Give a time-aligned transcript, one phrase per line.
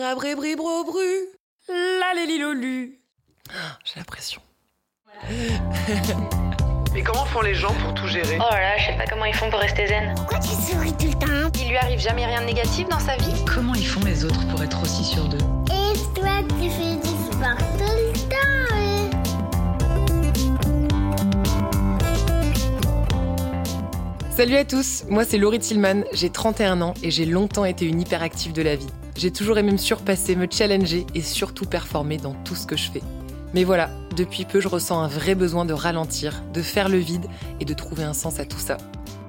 [0.00, 1.28] Rabribribro-bru,
[1.68, 3.00] la lélilolu.
[3.84, 4.40] J'ai la pression.
[6.96, 8.38] Et comment font les gens pour tout gérer?
[8.40, 10.14] Oh là là, je sais pas comment ils font pour rester zen.
[10.16, 11.50] Pourquoi tu souris tout le temps?
[11.60, 13.44] Il lui arrive jamais rien de négatif dans sa vie?
[13.44, 15.36] Comment ils font les autres pour être aussi sûrs d'eux?
[15.66, 19.10] Et toi, tu fais du sport tout le temps hein?
[24.30, 28.00] Salut à tous, moi c'est Laurie Tillman, j'ai 31 ans et j'ai longtemps été une
[28.00, 28.88] hyperactive de la vie.
[29.16, 32.90] J'ai toujours aimé me surpasser, me challenger et surtout performer dans tout ce que je
[32.90, 33.02] fais.
[33.52, 37.26] Mais voilà, depuis peu je ressens un vrai besoin de ralentir, de faire le vide
[37.58, 38.76] et de trouver un sens à tout ça.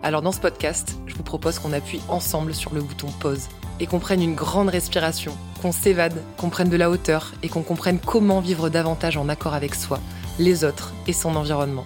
[0.04, 3.48] Alors dans ce podcast, je vous propose qu'on appuie ensemble sur le bouton pause
[3.80, 7.64] et qu'on prenne une grande respiration, qu'on s'évade, qu'on prenne de la hauteur et qu'on
[7.64, 10.00] comprenne comment vivre davantage en accord avec soi,
[10.40, 11.86] les autres et son environnement.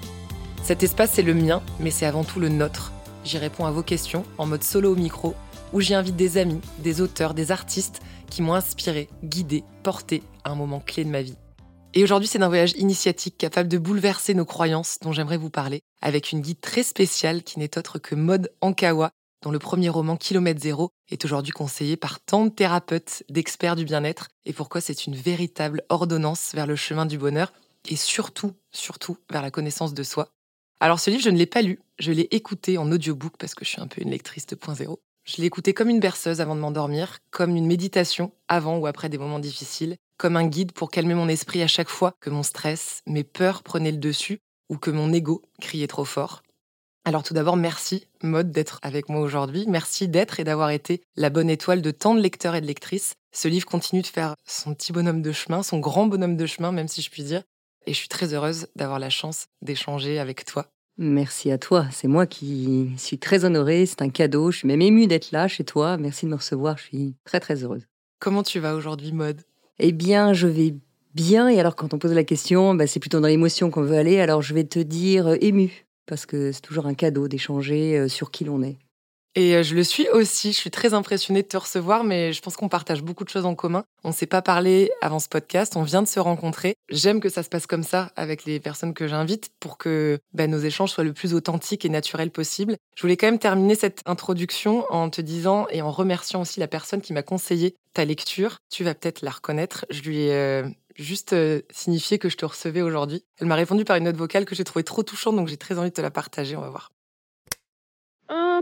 [0.64, 2.91] Cet espace c'est le mien, mais c'est avant tout le nôtre.
[3.24, 5.36] J'y réponds à vos questions en mode solo au micro,
[5.76, 10.52] où j'y invite des amis, des auteurs, des artistes qui m'ont inspiré, guidé, porté à
[10.52, 11.36] un moment clé de ma vie.
[11.94, 15.82] Et aujourd'hui, c'est d'un voyage initiatique capable de bouleverser nos croyances dont j'aimerais vous parler,
[16.02, 19.12] avec une guide très spéciale qui n'est autre que Maud Ankawa,
[19.44, 23.84] dont le premier roman Kilomètre Zéro est aujourd'hui conseillé par tant de thérapeutes, d'experts du
[23.84, 27.52] bien-être, et pourquoi c'est une véritable ordonnance vers le chemin du bonheur,
[27.90, 30.30] et surtout, surtout vers la connaissance de soi.
[30.80, 33.66] Alors ce livre, je ne l'ai pas lu, je l'ai écouté en audiobook parce que
[33.66, 34.96] je suis un peu une lectrice 2.0.
[35.26, 39.18] Je écouté comme une berceuse avant de m'endormir, comme une méditation avant ou après des
[39.18, 43.01] moments difficiles, comme un guide pour calmer mon esprit à chaque fois que mon stress,
[43.07, 46.43] mes peurs prenaient le dessus ou que mon ego criait trop fort.
[47.05, 49.65] Alors tout d'abord, merci Maude d'être avec moi aujourd'hui.
[49.68, 53.15] Merci d'être et d'avoir été la bonne étoile de tant de lecteurs et de lectrices.
[53.34, 56.71] Ce livre continue de faire son petit bonhomme de chemin, son grand bonhomme de chemin,
[56.71, 57.41] même si je puis dire.
[57.87, 60.68] Et je suis très heureuse d'avoir la chance d'échanger avec toi.
[60.98, 61.88] Merci à toi.
[61.91, 63.85] C'est moi qui suis très honorée.
[63.85, 64.51] C'est un cadeau.
[64.51, 65.97] Je suis même émue d'être là chez toi.
[65.97, 66.78] Merci de me recevoir.
[66.78, 67.85] Je suis très très heureuse.
[68.19, 69.41] Comment tu vas aujourd'hui, Maude
[69.79, 70.74] Eh bien, je vais
[71.13, 71.50] bien.
[71.50, 74.19] Et alors, quand on pose la question, bah, c'est plutôt dans l'émotion qu'on veut aller.
[74.19, 75.85] Alors, je vais te dire euh, émue.
[76.06, 78.78] Parce que c'est toujours un cadeau d'échanger euh, sur qui l'on est.
[79.35, 80.53] Et euh, je le suis aussi.
[80.53, 83.46] Je suis très impressionnée de te recevoir, mais je pense qu'on partage beaucoup de choses
[83.46, 83.84] en commun.
[84.03, 85.75] On ne s'est pas parlé avant ce podcast.
[85.75, 86.75] On vient de se rencontrer.
[86.90, 90.47] J'aime que ça se passe comme ça avec les personnes que j'invite pour que bah,
[90.47, 92.78] nos échanges soient le plus authentiques et naturels possible.
[92.96, 96.67] Je voulais quand même terminer cette introduction en te disant et en remerciant aussi la
[96.67, 98.59] personne qui m'a conseillé ta lecture.
[98.72, 99.85] Tu vas peut-être la reconnaître.
[99.90, 100.63] Je lui ai euh,
[100.96, 103.23] juste euh, signifié que je te recevais aujourd'hui.
[103.40, 105.78] Elle m'a répondu par une note vocale que j'ai trouvée trop touchante, donc j'ai très
[105.78, 106.56] envie de te la partager.
[106.56, 106.95] On va voir.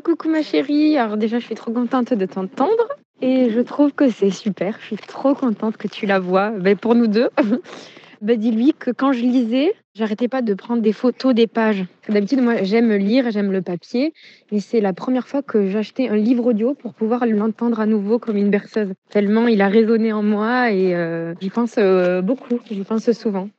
[0.01, 0.97] Coucou ma chérie.
[0.97, 2.87] Alors déjà, je suis trop contente de t'entendre.
[3.21, 4.77] Et je trouve que c'est super.
[4.79, 6.49] Je suis trop contente que tu la vois.
[6.51, 7.29] Ben, pour nous deux.
[8.21, 11.85] ben, Dis-lui que quand je lisais, j'arrêtais pas de prendre des photos des pages.
[12.09, 14.13] D'habitude, moi, j'aime lire, j'aime le papier.
[14.51, 18.19] Et c'est la première fois que j'achetais un livre audio pour pouvoir l'entendre à nouveau
[18.19, 18.93] comme une berceuse.
[19.09, 22.59] Tellement il a résonné en moi et euh, j'y pense euh, beaucoup.
[22.69, 23.49] J'y pense souvent.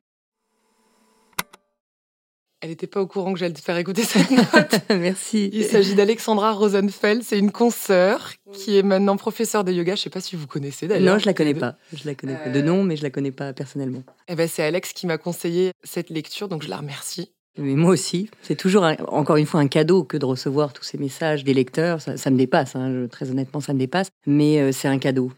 [2.64, 4.74] Elle n'était pas au courant que j'allais te faire écouter cette note.
[4.88, 5.50] Merci.
[5.52, 7.22] Il s'agit d'Alexandra Rosenfeld.
[7.22, 9.94] C'est une consoeur qui est maintenant professeure de yoga.
[9.96, 11.12] Je ne sais pas si vous connaissez d'ailleurs.
[11.14, 11.76] Non, je la connais pas.
[11.94, 14.02] Je la connais pas de nom, mais je la connais pas personnellement.
[14.28, 17.32] Eh ben, c'est Alex qui m'a conseillé cette lecture, donc je la remercie.
[17.58, 20.84] Mais moi aussi, c'est toujours un- encore une fois un cadeau que de recevoir tous
[20.84, 22.00] ces messages des lecteurs.
[22.00, 24.08] Ça, ça me dépasse, hein, je- très honnêtement, ça me dépasse.
[24.26, 25.30] Mais euh, c'est un cadeau.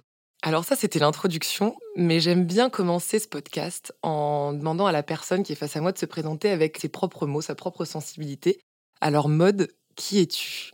[0.43, 5.43] Alors ça, c'était l'introduction, mais j'aime bien commencer ce podcast en demandant à la personne
[5.43, 8.61] qui est face à moi de se présenter avec ses propres mots, sa propre sensibilité.
[9.01, 10.71] Alors, mode, qui es-tu?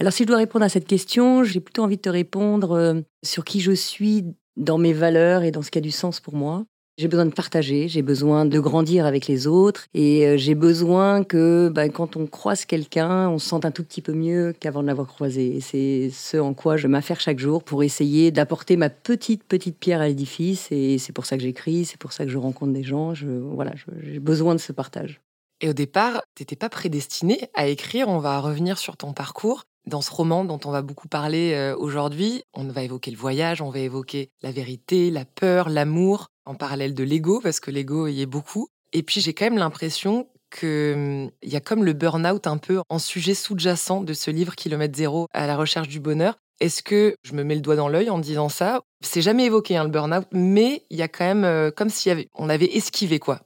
[0.00, 3.00] Alors, si je dois répondre à cette question, j'ai plutôt envie de te répondre euh,
[3.22, 4.24] sur qui je suis
[4.56, 6.64] dans mes valeurs et dans ce qui a du sens pour moi.
[6.96, 11.24] J'ai besoin de partager, j'ai besoin de grandir avec les autres et euh, j'ai besoin
[11.24, 14.80] que ben, quand on croise quelqu'un, on se sente un tout petit peu mieux qu'avant
[14.80, 15.58] de l'avoir croisé.
[15.60, 20.02] C'est ce en quoi je m'affaire chaque jour pour essayer d'apporter ma petite, petite pierre
[20.02, 20.68] à l'édifice.
[20.70, 23.12] Et c'est pour ça que j'écris, c'est pour ça que je rencontre des gens.
[23.12, 25.20] Je, voilà, j'ai besoin de ce partage.
[25.60, 28.08] Et au départ, t'étais pas prédestiné à écrire.
[28.08, 29.64] On va revenir sur ton parcours.
[29.86, 33.60] Dans ce roman dont on va beaucoup parler euh, aujourd'hui, on va évoquer le voyage,
[33.60, 38.06] on va évoquer la vérité, la peur, l'amour, en parallèle de l'ego, parce que l'ego
[38.06, 38.68] y est beaucoup.
[38.92, 42.98] Et puis j'ai quand même l'impression qu'il y a comme le burn-out un peu en
[42.98, 46.36] sujet sous-jacent de ce livre Kilomètre Zéro à la recherche du bonheur.
[46.60, 48.82] Est-ce que je me mets le doigt dans l'œil en disant ça?
[49.00, 52.10] C'est jamais évoqué hein, le burn-out, mais il y a quand même euh, comme si
[52.34, 53.40] on avait esquivé quoi.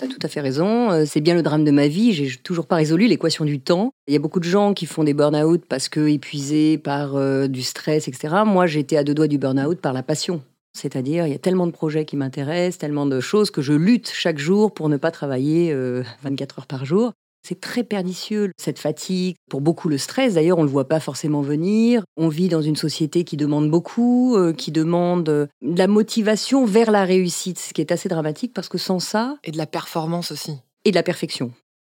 [0.00, 0.90] Tu as tout à fait raison.
[0.90, 2.12] euh, C'est bien le drame de ma vie.
[2.14, 3.92] J'ai toujours pas résolu l'équation du temps.
[4.08, 7.48] Il y a beaucoup de gens qui font des burn-out parce que épuisés par euh,
[7.48, 8.36] du stress, etc.
[8.46, 10.40] Moi, j'étais à deux doigts du burn-out par la passion.
[10.72, 14.10] C'est-à-dire, il y a tellement de projets qui m'intéressent, tellement de choses que je lutte
[14.14, 17.12] chaque jour pour ne pas travailler euh, 24 heures par jour.
[17.42, 19.36] C'est très pernicieux, cette fatigue.
[19.48, 22.02] Pour beaucoup, le stress, d'ailleurs, on ne le voit pas forcément venir.
[22.16, 26.64] On vit dans une société qui demande beaucoup, euh, qui demande euh, de la motivation
[26.64, 29.36] vers la réussite, ce qui est assez dramatique parce que sans ça...
[29.44, 30.52] Et de la performance aussi.
[30.84, 31.52] Et de la perfection.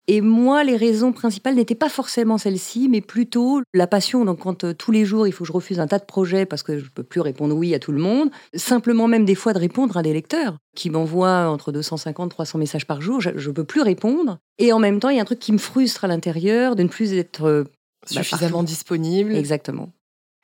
[0.07, 4.25] Et moi, les raisons principales n'étaient pas forcément celles-ci, mais plutôt la passion.
[4.25, 6.45] Donc, quand euh, tous les jours, il faut que je refuse un tas de projets
[6.45, 9.36] parce que je ne peux plus répondre oui à tout le monde, simplement même des
[9.36, 13.30] fois de répondre à des lecteurs qui m'envoient entre 250 300 messages par jour, je
[13.30, 14.39] ne peux plus répondre.
[14.57, 16.83] Et en même temps, il y a un truc qui me frustre à l'intérieur de
[16.83, 19.36] ne plus être euh, bah, suffisamment disponible.
[19.36, 19.92] Exactement.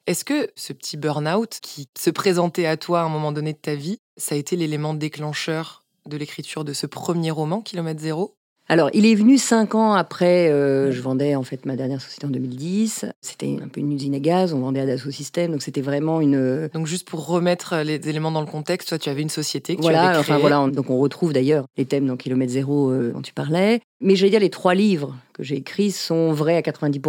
[0.06, 3.58] Est-ce que ce petit burn-out qui se présentait à toi à un moment donné de
[3.58, 8.37] ta vie, ça a été l'élément déclencheur de l'écriture de ce premier roman, Kilomètre Zéro?
[8.70, 10.50] Alors, il est venu cinq ans après.
[10.50, 13.06] Euh, je vendais en fait ma dernière société en 2010.
[13.22, 14.54] C'était un peu une usine à gaz.
[14.54, 16.68] On vendait à Dassault Systèmes, donc c'était vraiment une.
[16.74, 19.82] Donc juste pour remettre les éléments dans le contexte, toi, tu avais une société que
[19.82, 20.36] voilà, tu avais créée.
[20.36, 23.80] Enfin voilà, donc on retrouve d'ailleurs les thèmes dans Kilomètre Zéro euh, dont tu parlais.
[24.02, 27.00] Mais j'allais dire les trois livres que j'ai écrits sont vrais à 90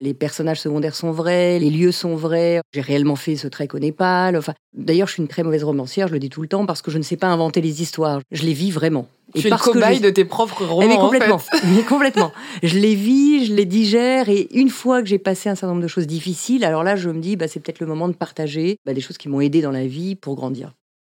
[0.00, 2.60] les personnages secondaires sont vrais, les lieux sont vrais.
[2.72, 4.36] J'ai réellement fait ce trek au Népal.
[4.36, 6.82] Enfin, d'ailleurs, je suis une très mauvaise romancière, je le dis tout le temps, parce
[6.82, 8.20] que je ne sais pas inventer les histoires.
[8.30, 9.06] Je les vis vraiment.
[9.34, 10.88] Tu es le cobaye de tes propres romans.
[10.88, 11.58] Mais complètement, en fait.
[11.74, 12.32] mais complètement.
[12.62, 15.82] Je les vis, je les digère, et une fois que j'ai passé un certain nombre
[15.82, 18.78] de choses difficiles, alors là, je me dis, bah, c'est peut-être le moment de partager
[18.86, 20.72] bah, des choses qui m'ont aidé dans la vie pour grandir.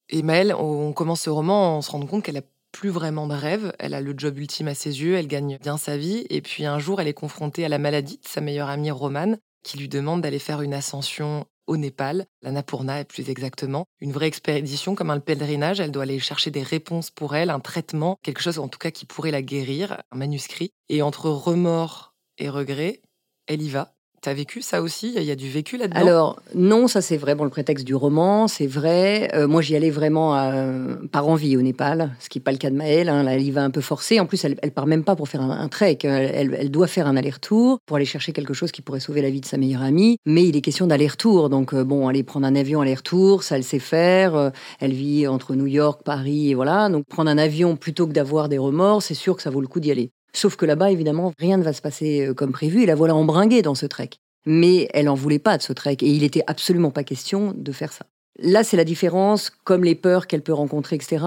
[0.09, 2.41] Et Maëlle, on commence ce roman, on se rend compte qu'elle a
[2.73, 3.73] plus vraiment de rêve.
[3.79, 6.25] Elle a le job ultime à ses yeux, elle gagne bien sa vie.
[6.29, 9.37] Et puis un jour, elle est confrontée à la maladie de sa meilleure amie Romane,
[9.63, 14.27] qui lui demande d'aller faire une ascension au Népal, la Napurna plus exactement, une vraie
[14.27, 15.79] expédition comme un pèlerinage.
[15.79, 18.91] Elle doit aller chercher des réponses pour elle, un traitement, quelque chose en tout cas
[18.91, 20.71] qui pourrait la guérir, un manuscrit.
[20.89, 23.01] Et entre remords et regrets,
[23.47, 23.95] elle y va.
[24.23, 25.11] T'as vécu ça aussi?
[25.17, 25.99] Il y a du vécu là-dedans?
[25.99, 29.29] Alors, non, ça c'est vraiment le prétexte du roman, c'est vrai.
[29.33, 32.57] Euh, moi, j'y allais vraiment euh, par envie au Népal, ce qui n'est pas le
[32.57, 33.09] cas de Maëlle.
[33.09, 33.27] Hein.
[33.27, 34.21] Elle y va un peu forcée.
[34.21, 35.97] En plus, elle, elle part même pas pour faire un, trek.
[36.03, 39.29] Elle, elle, doit faire un aller-retour pour aller chercher quelque chose qui pourrait sauver la
[39.29, 40.15] vie de sa meilleure amie.
[40.25, 41.49] Mais il est question d'aller-retour.
[41.49, 44.53] Donc, euh, bon, aller prendre un avion aller-retour, ça, elle sait faire.
[44.79, 46.87] elle vit entre New York, Paris, et voilà.
[46.87, 49.67] Donc, prendre un avion plutôt que d'avoir des remords, c'est sûr que ça vaut le
[49.67, 50.11] coup d'y aller.
[50.35, 53.15] Sauf que là-bas, évidemment, rien ne va se passer euh, comme prévu et la voilà
[53.15, 54.09] embringuée dans ce trek.
[54.45, 57.71] Mais elle en voulait pas de ce trek et il était absolument pas question de
[57.71, 58.05] faire ça.
[58.39, 61.23] Là, c'est la différence, comme les peurs qu'elle peut rencontrer, etc.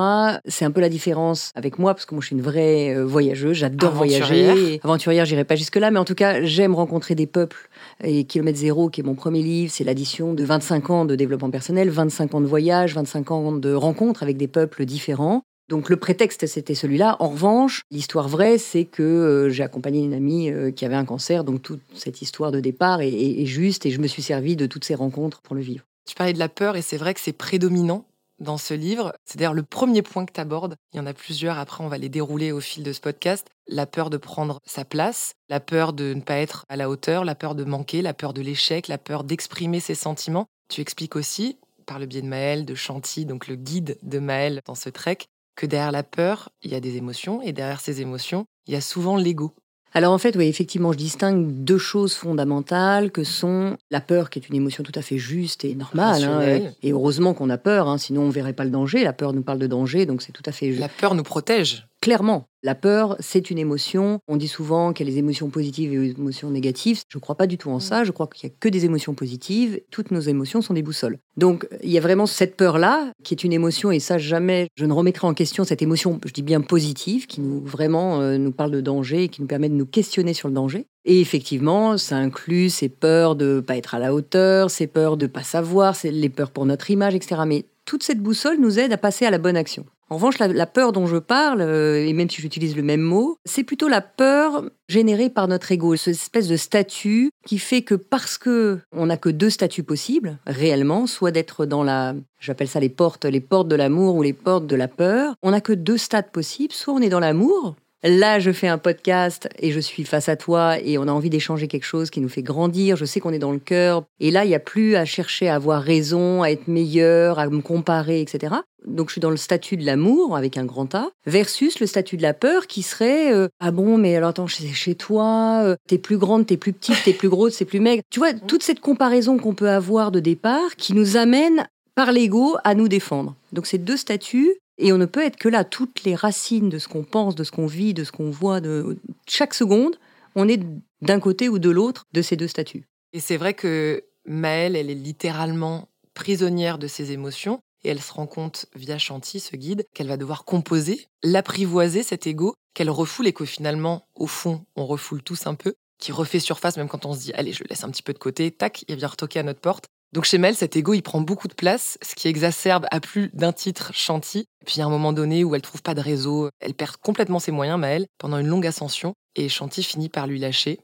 [0.47, 3.05] C'est un peu la différence avec moi, parce que moi, je suis une vraie euh,
[3.05, 3.57] voyageuse.
[3.57, 4.81] J'adore voyager.
[4.83, 7.69] Aventurière, j'irai pas jusque-là, mais en tout cas, j'aime rencontrer des peuples.
[8.03, 11.51] Et Kilomètre Zéro, qui est mon premier livre, c'est l'addition de 25 ans de développement
[11.51, 15.43] personnel, 25 ans de voyage, 25 ans de rencontres avec des peuples différents.
[15.69, 17.17] Donc le prétexte, c'était celui-là.
[17.19, 21.05] En revanche, l'histoire vraie, c'est que euh, j'ai accompagné une amie euh, qui avait un
[21.05, 24.67] cancer, donc toute cette histoire de départ est, juste, et je me suis servi de
[24.67, 25.85] toutes ces rencontres pour le vivre.
[26.07, 28.05] Tu parlais de la peur, et c'est vrai que c'est prédominant
[28.39, 29.13] dans ce livre.
[29.25, 30.77] C'est d'ailleurs le premier point que tu abordes.
[30.93, 33.49] Il y en a plusieurs, après on va les dérouler au fil de ce podcast.
[33.67, 37.25] La peur de prendre sa place, la peur de ne pas être à la hauteur,
[37.25, 40.47] la peur de manquer, la peur de l'échec, la peur d'exprimer ses sentiments.
[40.69, 44.61] Tu expliques aussi, par le biais de Maël, de Chanty, donc le guide de Maël
[44.67, 45.19] dans ce trek,
[45.57, 48.77] que derrière la peur, il y a des émotions, et derrière ces émotions, il y
[48.77, 49.53] a souvent l'ego.
[49.97, 54.39] Alors en fait, oui, effectivement, je distingue deux choses fondamentales que sont la peur, qui
[54.39, 56.23] est une émotion tout à fait juste et normale.
[56.23, 59.05] Hein, et heureusement qu'on a peur, hein, sinon on ne verrait pas le danger.
[59.05, 60.81] La peur nous parle de danger, donc c'est tout à fait juste.
[60.81, 61.87] La peur nous protège.
[62.07, 64.21] Clairement, la peur, c'est une émotion.
[64.29, 67.03] On dit souvent qu'il y a les émotions positives et les émotions négatives.
[67.09, 68.05] Je ne crois pas du tout en ça.
[68.05, 69.81] Je crois qu'il n'y a que des émotions positives.
[69.91, 71.19] Toutes nos émotions sont des boussoles.
[71.37, 74.85] Donc, il y a vraiment cette peur-là, qui est une émotion, et ça, jamais, je
[74.85, 78.53] ne remettrai en question cette émotion, je dis bien positive, qui nous vraiment euh, nous
[78.53, 80.87] parle de danger et qui nous permet de nous questionner sur le danger.
[81.07, 85.17] Et effectivement, ça inclut ces peurs de ne pas être à la hauteur, ces peurs
[85.17, 87.41] de ne pas savoir, les peurs pour notre image, etc.
[87.45, 89.87] Mais toute cette boussole nous aide à passer à la bonne action.
[90.09, 93.39] En revanche, la, peur dont je parle, euh, et même si j'utilise le même mot,
[93.45, 97.97] c'est plutôt la peur générée par notre ego, cette espèce de statut qui fait que
[97.97, 102.79] parce que on n'a que deux statuts possibles, réellement, soit d'être dans la, j'appelle ça
[102.79, 105.73] les portes, les portes de l'amour ou les portes de la peur, on n'a que
[105.73, 109.81] deux stades possibles, soit on est dans l'amour, Là, je fais un podcast et je
[109.81, 112.97] suis face à toi et on a envie d'échanger quelque chose qui nous fait grandir.
[112.97, 114.05] Je sais qu'on est dans le cœur.
[114.21, 117.49] Et là, il n'y a plus à chercher à avoir raison, à être meilleur, à
[117.49, 118.57] me comparer, etc.
[118.87, 122.17] Donc je suis dans le statut de l'amour avec un grand A versus le statut
[122.17, 125.75] de la peur qui serait euh, ah bon mais alors attends c'est chez toi euh,
[125.89, 128.63] t'es plus grande t'es plus petite t'es plus grosse c'est plus maigre tu vois toute
[128.63, 133.35] cette comparaison qu'on peut avoir de départ qui nous amène par l'ego à nous défendre
[133.53, 135.65] donc ces deux statuts et on ne peut être que là.
[135.65, 138.61] Toutes les racines de ce qu'on pense, de ce qu'on vit, de ce qu'on voit,
[138.61, 139.97] de chaque seconde,
[140.35, 140.61] on est
[141.03, 142.85] d'un côté ou de l'autre de ces deux statuts.
[143.13, 147.61] Et c'est vrai que Maëlle, elle est littéralement prisonnière de ses émotions.
[147.85, 152.27] et elle se rend compte via Chanty, ce guide, qu'elle va devoir composer, l'apprivoiser cet
[152.27, 156.41] ego, qu'elle refoule et que finalement, au fond, on refoule tous un peu, qui refait
[156.41, 158.51] surface même quand on se dit allez, je le laisse un petit peu de côté,
[158.51, 159.87] tac, il vient retoquer à notre porte.
[160.17, 163.29] Donc chez Mel, cet ego, il prend beaucoup de place, ce qui exacerbe à plus
[163.35, 164.47] d'un titre Chanty.
[164.65, 167.53] Puis à un moment donné où elle trouve pas de réseau, elle perd complètement ses
[167.53, 170.81] moyens, Maëlle, pendant une longue ascension, et Chanty finit par lui lâcher.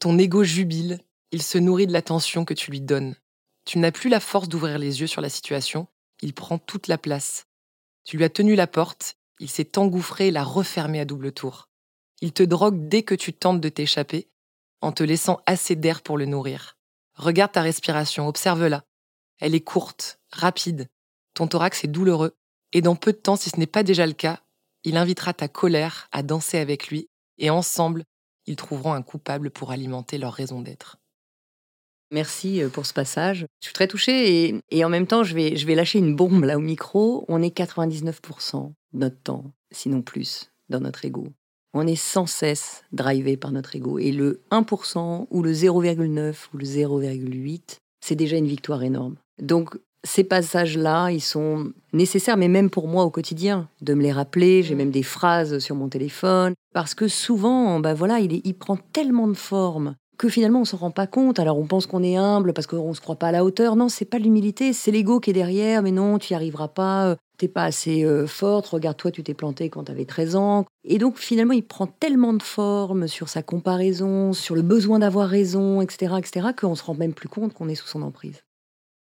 [0.00, 0.98] Ton ego jubile,
[1.30, 3.14] il se nourrit de l'attention que tu lui donnes.
[3.64, 5.86] Tu n'as plus la force d'ouvrir les yeux sur la situation,
[6.20, 7.46] il prend toute la place.
[8.02, 11.68] Tu lui as tenu la porte, il s'est engouffré et l'a refermée à double tour.
[12.20, 14.26] Il te drogue dès que tu tentes de t'échapper,
[14.80, 16.77] en te laissant assez d'air pour le nourrir.
[17.18, 18.84] Regarde ta respiration, observe-la.
[19.40, 20.88] Elle est courte, rapide.
[21.34, 22.36] Ton thorax est douloureux,
[22.72, 24.40] et dans peu de temps, si ce n'est pas déjà le cas,
[24.84, 27.08] il invitera ta colère à danser avec lui,
[27.38, 28.04] et ensemble,
[28.46, 30.98] ils trouveront un coupable pour alimenter leur raison d'être.
[32.10, 33.46] Merci euh, pour ce passage.
[33.60, 36.44] Je suis très touchée et, en même temps, je vais, je vais lâcher une bombe
[36.44, 37.24] là au micro.
[37.28, 41.28] On est 99% de notre temps, sinon plus, dans notre ego.
[41.74, 43.98] On est sans cesse drivé par notre ego.
[43.98, 49.16] Et le 1% ou le 0,9 ou le 0,8, c'est déjà une victoire énorme.
[49.40, 54.12] Donc, ces passages-là, ils sont nécessaires, mais même pour moi au quotidien, de me les
[54.12, 54.62] rappeler.
[54.62, 56.54] J'ai même des phrases sur mon téléphone.
[56.72, 60.76] Parce que souvent, ben voilà, il, il prend tellement de formes que finalement on s'en
[60.76, 61.38] rend pas compte.
[61.38, 63.76] Alors on pense qu'on est humble parce qu'on se croit pas à la hauteur.
[63.76, 65.82] Non, c'est pas l'humilité, c'est l'ego qui est derrière.
[65.82, 67.16] Mais non, tu y arriveras pas.
[67.38, 68.66] T'es pas assez euh, forte.
[68.66, 70.66] Regarde-toi, tu t'es planté quand tu avais 13 ans.
[70.84, 75.28] Et donc finalement, il prend tellement de forme sur sa comparaison, sur le besoin d'avoir
[75.28, 78.42] raison, etc., etc., qu'on se rend même plus compte qu'on est sous son emprise.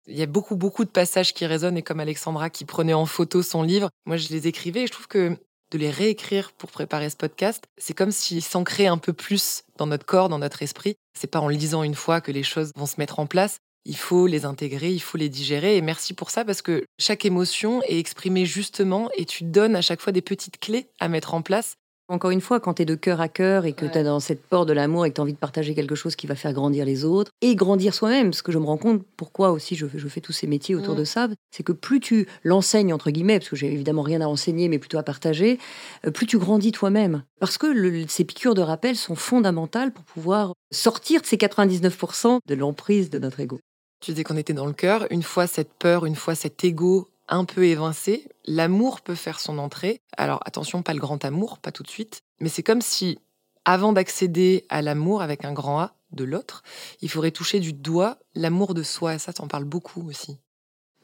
[0.07, 3.05] Il y a beaucoup, beaucoup de passages qui résonnent, et comme Alexandra qui prenait en
[3.05, 5.35] photo son livre, moi je les écrivais, et je trouve que
[5.71, 9.87] de les réécrire pour préparer ce podcast, c'est comme s'ils s'ancraient un peu plus dans
[9.87, 10.95] notre corps, dans notre esprit.
[11.13, 13.59] C'est pas en lisant une fois que les choses vont se mettre en place.
[13.85, 15.77] Il faut les intégrer, il faut les digérer.
[15.77, 19.81] Et merci pour ça parce que chaque émotion est exprimée justement et tu donnes à
[19.81, 21.77] chaque fois des petites clés à mettre en place
[22.09, 24.21] encore une fois, quand tu es de cœur à cœur et que tu es dans
[24.21, 26.35] cette porte de l'amour et que tu as envie de partager quelque chose qui va
[26.35, 29.75] faire grandir les autres et grandir soi-même, parce que je me rends compte pourquoi aussi
[29.75, 33.39] je, fais tous ces métiers autour de ça, c'est que plus tu l'enseignes, entre guillemets,
[33.39, 35.59] parce que j'ai évidemment rien à enseigner, mais plutôt à partager,
[36.05, 37.23] euh, plus tu grandis toi-même.
[37.41, 42.55] Parce que ces piqûres de rappel sont fondamentales pour pouvoir sortir de ces 99% de
[42.55, 43.59] l'emprise de notre ego.
[43.99, 45.11] Tu disais qu'on était dans le cœur.
[45.11, 49.57] Une fois cette peur, une fois cet ego un peu évincé, l'amour peut faire son
[49.57, 50.01] entrée.
[50.15, 53.19] Alors attention, pas le grand amour, pas tout de suite, mais c'est comme si,
[53.65, 56.63] avant d'accéder à l'amour avec un grand A de l'autre,
[57.01, 59.19] il faudrait toucher du doigt l'amour de soi.
[59.19, 60.39] Ça, t'en parles beaucoup aussi.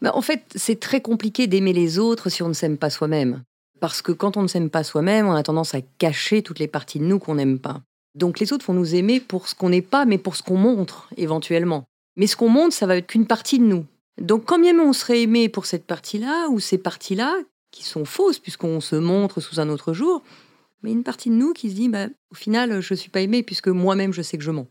[0.02, 3.44] Bah, en fait, c'est très compliqué d'aimer les autres si on ne s'aime pas soi-même.
[3.82, 6.70] Parce que quand on ne s'aime pas soi-même, on a tendance à cacher toutes les
[6.70, 7.82] parties de nous qu'on n'aime pas.
[8.16, 10.58] Donc les autres vont nous aimer pour ce qu'on n'est pas, mais pour ce qu'on
[10.58, 11.86] montre éventuellement.
[12.16, 13.86] Mais ce qu'on montre, ça va être qu'une partie de nous.
[14.22, 17.36] Donc quand bien même on serait aimé pour cette partie-là, ou ces parties-là,
[17.72, 20.22] qui sont fausses, puisqu'on se montre sous un autre jour,
[20.84, 23.22] mais une partie de nous qui se dit, bah, au final, je ne suis pas
[23.22, 24.68] aimé, puisque moi-même, je sais que je mens.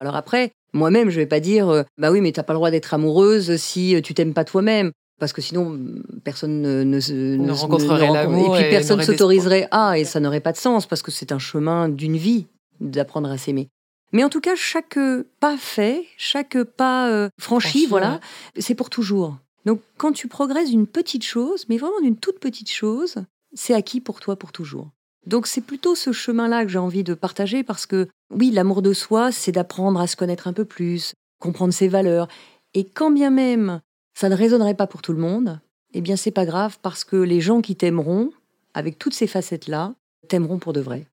[0.00, 2.52] Alors après, moi-même, je ne vais pas dire, euh, bah oui, mais tu n'as pas
[2.52, 4.92] le droit d'être amoureuse si tu t'aimes pas toi-même.
[5.20, 5.80] Parce que sinon,
[6.24, 8.56] personne ne, ne, rencontrerait l'amour.
[8.56, 11.38] Et puis personne s'autoriserait à, et ça n'aurait pas de sens, parce que c'est un
[11.38, 12.46] chemin d'une vie
[12.80, 13.68] d'apprendre à s'aimer.
[14.14, 14.96] Mais en tout cas, chaque
[15.40, 18.20] pas fait, chaque pas euh, franchi, voilà,
[18.56, 19.38] c'est pour toujours.
[19.64, 23.16] Donc quand tu progresses d'une petite chose, mais vraiment d'une toute petite chose,
[23.54, 24.90] c'est acquis pour toi pour toujours.
[25.26, 28.92] Donc c'est plutôt ce chemin-là que j'ai envie de partager parce que oui, l'amour de
[28.92, 32.28] soi, c'est d'apprendre à se connaître un peu plus, comprendre ses valeurs.
[32.72, 33.80] Et quand bien même
[34.14, 35.58] ça ne résonnerait pas pour tout le monde,
[35.92, 38.30] eh bien c'est pas grave parce que les gens qui t'aimeront,
[38.74, 39.94] avec toutes ces facettes-là,
[40.28, 41.08] t'aimeront pour de vrai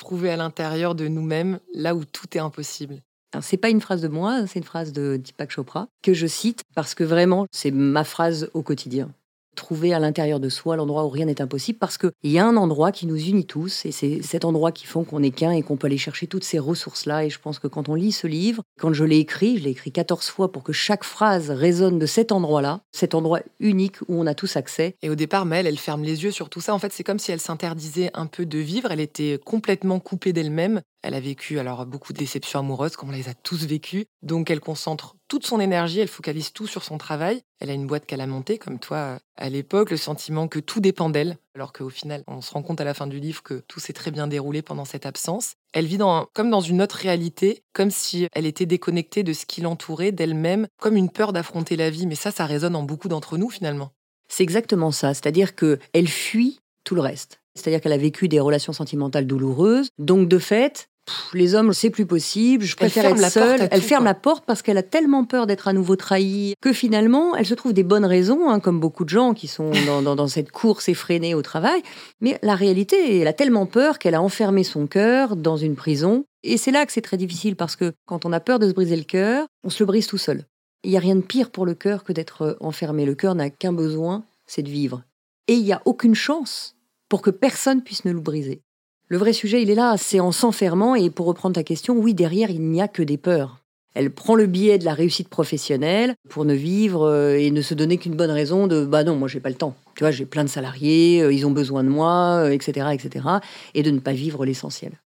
[0.00, 3.02] trouver à l'intérieur de nous-mêmes là où tout est impossible.
[3.40, 6.62] C'est pas une phrase de moi, c'est une phrase de Deepak Chopra que je cite
[6.74, 9.10] parce que vraiment c'est ma phrase au quotidien
[9.56, 12.56] trouver à l'intérieur de soi l'endroit où rien n'est impossible parce qu'il y a un
[12.56, 15.62] endroit qui nous unit tous et c'est cet endroit qui font qu'on est qu'un et
[15.62, 17.24] qu'on peut aller chercher toutes ces ressources-là.
[17.24, 19.70] Et je pense que quand on lit ce livre, quand je l'ai écrit, je l'ai
[19.70, 24.20] écrit 14 fois pour que chaque phrase résonne de cet endroit-là, cet endroit unique où
[24.20, 24.96] on a tous accès.
[25.02, 26.74] Et au départ, Mel, elle ferme les yeux sur tout ça.
[26.74, 28.90] En fait, c'est comme si elle s'interdisait un peu de vivre.
[28.90, 30.80] Elle était complètement coupée d'elle-même.
[31.02, 34.06] Elle a vécu alors beaucoup de déceptions amoureuses, comme on les a tous vécues.
[34.22, 37.42] Donc elle concentre toute son énergie, elle focalise tout sur son travail.
[37.60, 40.80] Elle a une boîte qu'elle a montée, comme toi à l'époque, le sentiment que tout
[40.80, 43.62] dépend d'elle, alors qu'au final, on se rend compte à la fin du livre que
[43.66, 45.54] tout s'est très bien déroulé pendant cette absence.
[45.72, 49.46] Elle vit dans, comme dans une autre réalité, comme si elle était déconnectée de ce
[49.46, 52.06] qui l'entourait, d'elle-même, comme une peur d'affronter la vie.
[52.06, 53.90] Mais ça, ça résonne en beaucoup d'entre nous finalement.
[54.28, 57.40] C'est exactement ça, c'est-à-dire qu'elle fuit tout le reste.
[57.54, 61.90] C'est-à-dire qu'elle a vécu des relations sentimentales douloureuses, donc de fait, Pff, les hommes, c'est
[61.90, 63.68] plus possible, je préfère être seule.
[63.70, 64.10] Elle tout, ferme quoi.
[64.10, 67.54] la porte parce qu'elle a tellement peur d'être à nouveau trahie que finalement, elle se
[67.54, 70.50] trouve des bonnes raisons, hein, comme beaucoup de gens qui sont dans, dans- dans cette
[70.50, 71.80] course effrénée au travail.
[72.20, 76.24] Mais la réalité, elle a tellement peur qu'elle a enfermé son cœur dans une prison.
[76.42, 78.74] Et c'est là que c'est très difficile parce que quand on a peur de se
[78.74, 80.44] briser le cœur, on se le brise tout seul.
[80.84, 83.04] Il n'y a rien de pire pour le cœur que d'être euh, enfermé.
[83.06, 85.02] Le cœur n'a qu'un besoin, c'est de vivre.
[85.48, 86.74] Et il n'y a aucune chance
[87.08, 88.60] pour que personne puisse ne le briser.
[89.08, 92.12] Le vrai sujet, il est là, c'est en s'enfermant, et pour reprendre ta question, oui,
[92.12, 93.60] derrière, il n'y a que des peurs.
[93.94, 97.72] Elle prend le biais de la réussite professionnelle pour ne vivre euh, et ne se
[97.72, 99.74] donner qu'une bonne raison de bah non, moi j'ai pas le temps.
[99.94, 103.26] Tu vois, j'ai plein de salariés, euh, ils ont besoin de moi, euh, etc., etc.
[103.72, 105.00] Et de ne pas vivre l'essentiel.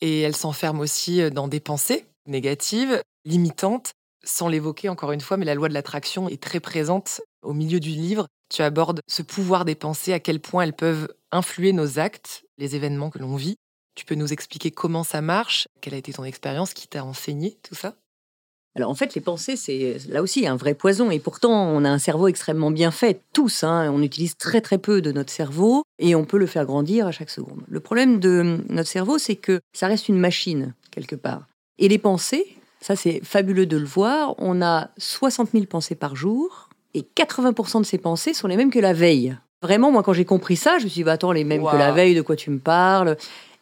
[0.00, 3.92] Et elle s'enferme aussi dans des pensées négatives, limitantes,
[4.24, 7.78] sans l'évoquer encore une fois, mais la loi de l'attraction est très présente au milieu
[7.78, 8.26] du livre.
[8.52, 12.76] Tu abordes ce pouvoir des pensées, à quel point elles peuvent influer nos actes, les
[12.76, 13.56] événements que l'on vit.
[13.94, 17.58] Tu peux nous expliquer comment ça marche, quelle a été ton expérience, qui t'a enseigné
[17.62, 17.94] tout ça?
[18.76, 21.10] Alors en fait, les pensées, c'est là aussi un vrai poison.
[21.10, 23.62] Et pourtant, on a un cerveau extrêmement bien fait, tous.
[23.62, 23.90] hein.
[23.92, 27.12] On utilise très très peu de notre cerveau et on peut le faire grandir à
[27.12, 27.62] chaque seconde.
[27.68, 31.46] Le problème de notre cerveau, c'est que ça reste une machine, quelque part.
[31.78, 36.16] Et les pensées, ça c'est fabuleux de le voir, on a 60 000 pensées par
[36.16, 39.36] jour et 80% de ces pensées sont les mêmes que la veille.
[39.64, 41.74] Vraiment, moi, quand j'ai compris ça, je me suis dit, bah, attends, les mêmes que
[41.74, 43.16] la veille, de quoi tu me parles?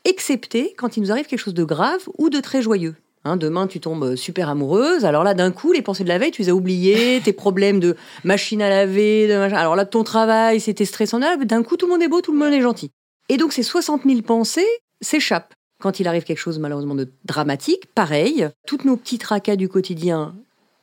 [0.05, 2.97] Excepté quand il nous arrive quelque chose de grave ou de très joyeux.
[3.25, 5.05] Hein, demain, tu tombes super amoureuse.
[5.05, 7.21] Alors là, d'un coup, les pensées de la veille, tu les as oubliées.
[7.25, 7.95] Tes problèmes de
[8.25, 9.55] machine à laver, de machin.
[9.55, 11.21] Alors là, ton travail, c'était stressant.
[11.21, 12.91] D'un coup, tout le monde est beau, tout le monde est gentil.
[13.29, 14.67] Et donc, ces 60 000 pensées
[15.01, 15.55] s'échappent.
[15.81, 20.35] Quand il arrive quelque chose, malheureusement, de dramatique, pareil, toutes nos petits tracas du quotidien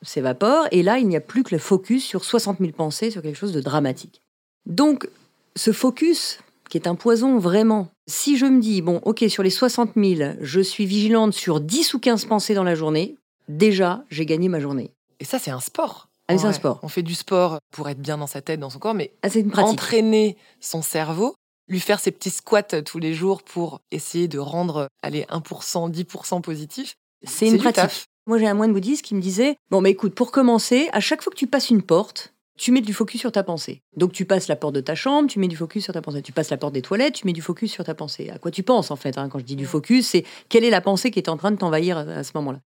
[0.01, 0.69] s'évaporent.
[0.71, 3.37] Et là, il n'y a plus que le focus sur 60 000 pensées, sur quelque
[3.37, 4.21] chose de dramatique.
[4.69, 5.09] Donc,
[5.55, 9.49] ce focus, qui est un poison vraiment, si je me dis, bon, ok, sur les
[9.49, 13.15] 60 000, je suis vigilante sur 10 ou 15 pensées dans la journée,
[13.47, 14.91] déjà, j'ai gagné ma journée.
[15.19, 16.07] Et ça, c'est un sport.
[16.27, 16.79] Ah, c'est un sport.
[16.83, 19.29] On fait du sport pour être bien dans sa tête, dans son corps, mais Ah,
[19.33, 21.33] une entraîner son cerveau,
[21.67, 26.41] lui faire ses petits squats tous les jours pour essayer de rendre, allez, 1%, 10%
[26.41, 26.93] positif.
[27.23, 27.75] C'est une pratique.
[27.75, 28.05] taf.
[28.27, 31.23] Moi, j'ai un moine bouddhiste qui me disait Bon, mais écoute, pour commencer, à chaque
[31.23, 33.81] fois que tu passes une porte, tu mets du focus sur ta pensée.
[33.95, 36.21] Donc, tu passes la porte de ta chambre, tu mets du focus sur ta pensée.
[36.21, 38.29] Tu passes la porte des toilettes, tu mets du focus sur ta pensée.
[38.29, 40.69] À quoi tu penses, en fait hein, Quand je dis du focus, c'est quelle est
[40.69, 42.59] la pensée qui est en train de t'envahir à, à ce moment-là.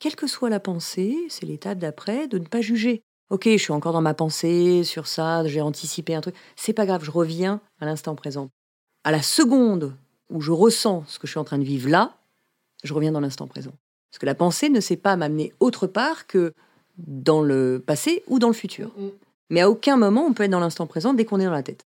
[0.00, 3.02] Quelle que soit la pensée, c'est l'étape d'après de ne pas juger.
[3.30, 6.34] Ok, je suis encore dans ma pensée sur ça, j'ai anticipé un truc.
[6.56, 8.50] C'est pas grave, je reviens à l'instant présent.
[9.04, 9.94] À la seconde
[10.28, 12.16] où je ressens ce que je suis en train de vivre là,
[12.82, 13.72] je reviens dans l'instant présent.
[14.10, 16.52] Parce que la pensée ne sait pas m'amener autre part que
[16.98, 18.90] dans le passé ou dans le futur.
[19.50, 21.62] Mais à aucun moment on peut être dans l'instant présent dès qu'on est dans la
[21.62, 21.84] tête.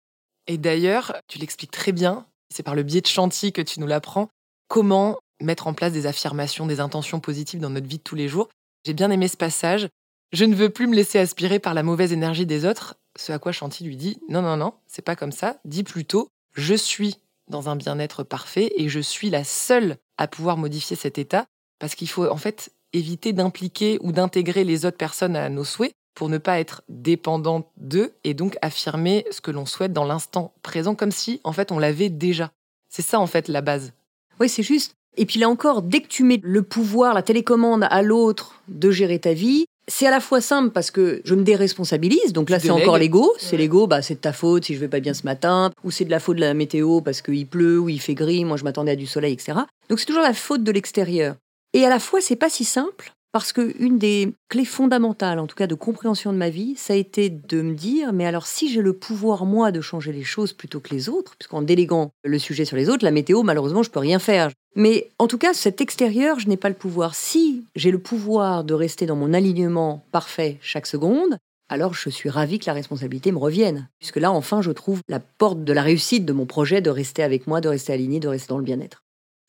[0.48, 3.88] Et d'ailleurs, tu l'expliques très bien, c'est par le biais de Chanty que tu nous
[3.88, 4.30] l'apprends,
[4.68, 8.28] comment mettre en place des affirmations, des intentions positives dans notre vie de tous les
[8.28, 8.50] jours.
[8.86, 9.88] J'ai bien aimé ce passage.
[10.32, 12.96] Je ne veux plus me laisser aspirer par la mauvaise énergie des autres.
[13.18, 15.58] Ce à quoi Chanty lui dit Non, non, non, c'est pas comme ça.
[15.66, 17.18] Dis plutôt Je suis
[17.50, 21.46] dans un bien-être parfait et je suis la seule à pouvoir modifier cet état
[21.80, 25.94] parce qu'il faut en fait éviter d'impliquer ou d'intégrer les autres personnes à nos souhaits
[26.15, 30.54] pour ne pas être dépendant d'eux et donc affirmer ce que l'on souhaite dans l'instant
[30.62, 32.52] présent comme si en fait on l'avait déjà.
[32.89, 33.93] C'est ça en fait la base.
[34.39, 34.93] Oui, c'est juste.
[35.17, 38.89] Et puis là encore, dès que tu mets le pouvoir, la télécommande à l'autre de
[38.91, 42.60] gérer ta vie, c'est à la fois simple parce que je me déresponsabilise, donc là
[42.60, 43.58] c'est encore l'ego, c'est Ouais.
[43.63, 46.06] l'ego, bah c'est de ta faute si je vais pas bien ce matin, ou c'est
[46.06, 48.63] de la faute de la météo parce qu'il pleut ou il fait gris, moi je
[48.63, 49.54] m'attendais à du soleil, etc.
[49.89, 51.36] Donc c'est toujours la faute de l'extérieur.
[51.73, 55.48] Et à la fois c'est pas si simple parce que une des clés fondamentales, en
[55.48, 58.46] tout cas de compréhension de ma vie, ça a été de me dire, mais alors
[58.46, 62.12] si j'ai le pouvoir moi de changer les choses plutôt que les autres, puisqu'en déléguant
[62.24, 64.52] le sujet sur les autres, la météo malheureusement je peux rien faire.
[64.76, 67.15] Mais en tout cas, cet extérieur, je n'ai pas le pouvoir.
[67.15, 71.38] Si j'ai le pouvoir de rester dans mon alignement parfait chaque seconde,
[71.69, 73.89] alors je suis ravie que la responsabilité me revienne.
[74.00, 77.24] Puisque là, enfin, je trouve la porte de la réussite de mon projet de rester
[77.24, 79.04] avec moi, de rester aligné, de rester dans le bien-être.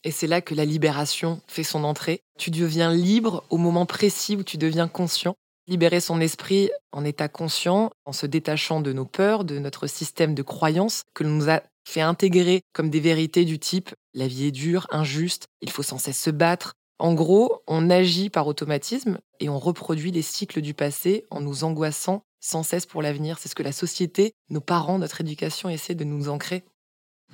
[0.04, 2.20] Et c'est là que la libération fait son entrée.
[2.38, 5.34] Tu deviens libre au moment précis où tu deviens conscient.
[5.66, 10.34] Libérer son esprit en état conscient, en se détachant de nos peurs, de notre système
[10.34, 14.46] de croyances que l'on nous a fait intégrer comme des vérités du type la vie
[14.46, 16.74] est dure, injuste, il faut sans cesse se battre.
[17.00, 21.64] En gros, on agit par automatisme et on reproduit les cycles du passé en nous
[21.64, 23.38] angoissant sans cesse pour l'avenir.
[23.38, 26.62] C'est ce que la société, nos parents, notre éducation essaient de nous ancrer.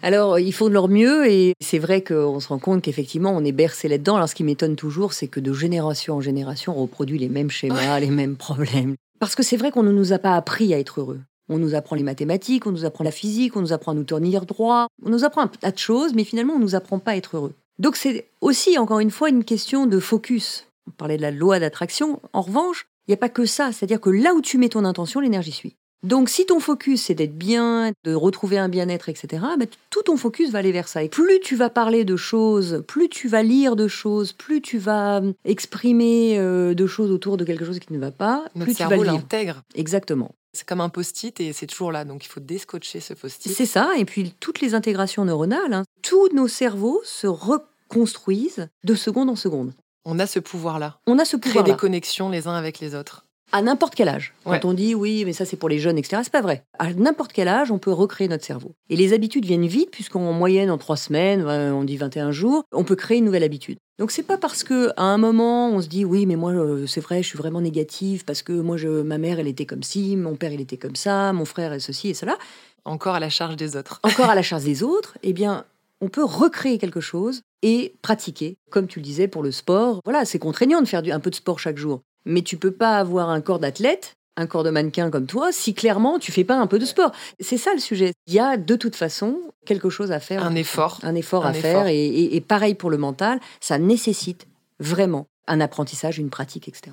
[0.02, 3.44] Alors, ils font de leur mieux et c'est vrai qu'on se rend compte qu'effectivement, on
[3.44, 4.16] est bercé là-dedans.
[4.16, 7.50] Alors, ce qui m'étonne toujours, c'est que de génération en génération, on reproduit les mêmes
[7.50, 8.96] schémas, les mêmes problèmes.
[9.18, 11.20] Parce que c'est vrai qu'on ne nous a pas appris à être heureux.
[11.50, 14.04] On nous apprend les mathématiques, on nous apprend la physique, on nous apprend à nous
[14.04, 16.98] tenir droit, on nous apprend un tas de choses, mais finalement, on ne nous apprend
[16.98, 17.52] pas à être heureux.
[17.78, 20.66] Donc c'est aussi, encore une fois, une question de focus.
[20.86, 22.20] On parlait de la loi d'attraction.
[22.32, 23.72] En revanche, il n'y a pas que ça.
[23.72, 25.76] C'est-à-dire que là où tu mets ton intention, l'énergie suit.
[26.02, 30.16] Donc si ton focus c'est d'être bien, de retrouver un bien-être, etc., bah, tout ton
[30.16, 31.02] focus va aller vers ça.
[31.02, 34.78] Et plus tu vas parler de choses, plus tu vas lire de choses, plus tu
[34.78, 38.72] vas euh, exprimer euh, de choses autour de quelque chose qui ne va pas, Notre
[38.72, 39.62] plus tu vas l'intègre.
[39.74, 40.34] Exactement.
[40.52, 42.04] C'est comme un post-it et c'est toujours là.
[42.04, 43.52] Donc il faut déscotcher ce post-it.
[43.52, 43.92] C'est ça.
[43.98, 49.36] Et puis toutes les intégrations neuronales, hein, tous nos cerveaux se reconstruisent de seconde en
[49.36, 49.74] seconde.
[50.04, 50.98] On a ce pouvoir-là.
[51.06, 53.26] On a ce Créer pouvoir des connexions les uns avec les autres.
[53.52, 54.32] À n'importe quel âge.
[54.46, 54.58] Ouais.
[54.60, 56.62] Quand on dit oui, mais ça c'est pour les jeunes, etc., c'est pas vrai.
[56.78, 58.72] À n'importe quel âge, on peut recréer notre cerveau.
[58.88, 62.64] Et les habitudes viennent vite, puisqu'en moyenne, en trois semaines, euh, on dit 21 jours,
[62.72, 63.78] on peut créer une nouvelle habitude.
[63.98, 66.86] Donc c'est pas parce que à un moment on se dit oui, mais moi euh,
[66.86, 69.82] c'est vrai, je suis vraiment négatif parce que moi je, ma mère elle était comme
[69.82, 72.38] ci, mon père il était comme ça, mon frère est ceci et cela,
[72.86, 74.00] Encore à la charge des autres.
[74.04, 75.66] encore à la charge des autres, eh bien,
[76.00, 78.56] on peut recréer quelque chose et pratiquer.
[78.70, 81.28] Comme tu le disais pour le sport, voilà, c'est contraignant de faire du- un peu
[81.28, 82.00] de sport chaque jour.
[82.24, 85.74] Mais tu peux pas avoir un corps d'athlète, un corps de mannequin comme toi, si
[85.74, 87.12] clairement tu fais pas un peu de sport.
[87.40, 88.12] C'est ça le sujet.
[88.26, 90.44] Il y a de toute façon quelque chose à faire.
[90.44, 90.98] Un effort.
[91.02, 91.86] Un effort Un à faire.
[91.88, 94.46] et- et pareil pour le mental, ça nécessite
[94.78, 96.92] vraiment un apprentissage, une pratique, etc.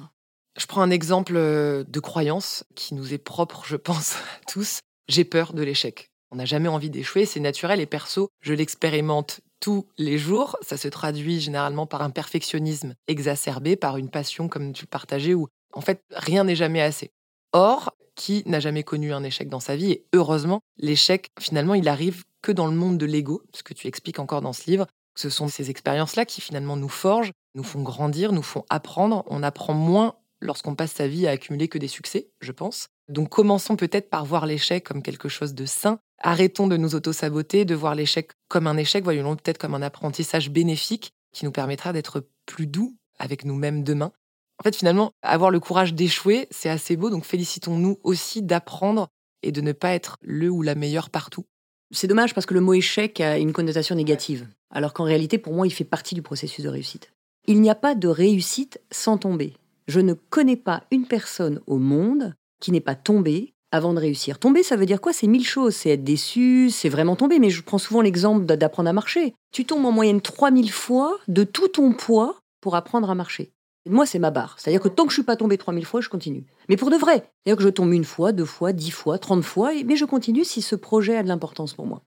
[0.57, 4.79] Je prends un exemple euh, de croyance qui nous est propre, je pense, à tous.
[5.07, 6.09] J'ai peur de l'échec.
[6.31, 10.57] On n'a jamais envie d'échouer, c'est naturel et perso, je l'expérimente tous les jours.
[10.61, 15.33] Ça se traduit généralement par un perfectionnisme exacerbé, par une passion comme tu le partageais,
[15.33, 17.11] où en fait rien n'est jamais assez.
[17.53, 19.91] Or, qui n'a jamais connu un échec dans sa vie?
[19.91, 23.87] Et heureusement, l'échec, finalement, il arrive que dans le monde de l'ego, ce que tu
[23.87, 24.87] expliques encore dans ce livre.
[25.15, 29.23] Ce sont ces expériences-là qui finalement nous forgent, nous font grandir, nous font apprendre.
[29.27, 32.89] On apprend moins lorsqu'on passe sa vie à accumuler que des succès, je pense.
[33.09, 35.99] Donc commençons peut-être par voir l'échec comme quelque chose de sain.
[36.19, 40.49] Arrêtons de nous auto-saboter, de voir l'échec comme un échec, voyons-le peut-être comme un apprentissage
[40.49, 44.11] bénéfique qui nous permettra d'être plus doux avec nous-mêmes demain.
[44.59, 49.07] En fait, finalement, avoir le courage d'échouer, c'est assez beau, donc félicitons-nous aussi d'apprendre
[49.43, 51.45] et de ne pas être le ou la meilleure partout.
[51.91, 55.53] C'est dommage parce que le mot échec a une connotation négative, alors qu'en réalité, pour
[55.53, 57.13] moi, il fait partie du processus de réussite.
[57.45, 59.53] Il n'y a pas de réussite sans tomber.
[59.87, 64.39] Je ne connais pas une personne au monde qui n'est pas tombée avant de réussir.
[64.39, 65.13] Tomber, ça veut dire quoi?
[65.13, 65.75] C'est mille choses.
[65.75, 67.39] C'est être déçu, c'est vraiment tomber.
[67.39, 69.33] Mais je prends souvent l'exemple d'apprendre à marcher.
[69.51, 73.51] Tu tombes en moyenne 3000 fois de tout ton poids pour apprendre à marcher.
[73.89, 74.55] Moi, c'est ma barre.
[74.57, 76.45] C'est-à-dire que tant que je suis pas tombé 3000 fois, je continue.
[76.69, 77.29] Mais pour de vrai.
[77.43, 80.43] C'est-à-dire que je tombe une fois, deux fois, dix fois, trente fois, mais je continue
[80.43, 82.01] si ce projet a de l'importance pour moi.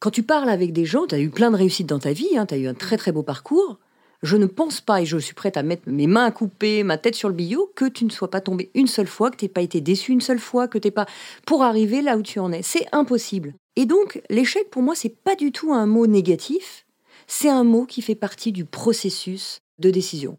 [0.00, 2.28] Quand tu parles avec des gens, tu as eu plein de réussites dans ta vie,
[2.48, 3.78] tu as eu un très très beau parcours.
[4.22, 6.98] Je ne pense pas, et je suis prête à mettre mes mains à couper, ma
[6.98, 9.44] tête sur le billot, que tu ne sois pas tombé une seule fois, que tu
[9.44, 11.06] n'aies pas été déçu une seule fois, que tu pas
[11.46, 12.62] pour arriver là où tu en es.
[12.62, 13.54] C'est impossible.
[13.76, 16.84] Et donc, l'échec, pour moi, c'est pas du tout un mot négatif,
[17.28, 20.36] c'est un mot qui fait partie du processus de décision.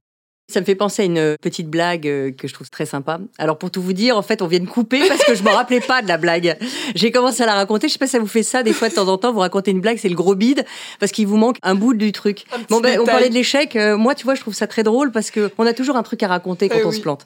[0.50, 3.20] Ça me fait penser à une petite blague euh, que je trouve très sympa.
[3.38, 5.50] Alors pour tout vous dire, en fait, on vient de couper parce que je me
[5.50, 6.58] rappelais pas de la blague.
[6.96, 7.88] J'ai commencé à la raconter.
[7.88, 9.32] Je sais pas si ça vous fait ça des fois de temps en temps.
[9.32, 10.66] Vous racontez une blague, c'est le gros bide
[11.00, 12.46] parce qu'il vous manque un bout du truc.
[12.70, 13.76] Bon ben, on parlait de l'échec.
[13.76, 16.04] Euh, moi, tu vois, je trouve ça très drôle parce que on a toujours un
[16.04, 16.96] truc à raconter quand Eh on oui.
[16.96, 17.26] se plante.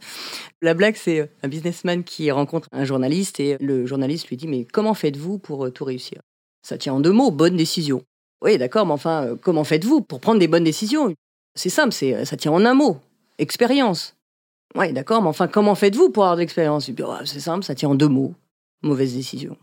[0.62, 4.48] La blague, c'est euh, un businessman qui rencontre un journaliste et le journaliste lui dit
[4.48, 6.20] mais comment faites-vous pour euh, tout réussir?
[6.62, 8.04] Ça tient en deux mots, bonne décision.
[8.44, 11.14] Oui, d'accord, mais enfin, euh, comment faites-vous pour prendre des bonnes décisions?
[11.56, 12.98] C'est simple, c'est euh, ça tient en un mot
[13.38, 14.16] expérience.
[14.76, 16.90] Oui, d'accord, mais enfin, comment faites-vous pour avoir de l'expérience?
[17.04, 18.34] Oh, C'est simple, ça tient en deux mots.
[18.82, 19.58] Mauvaise décision.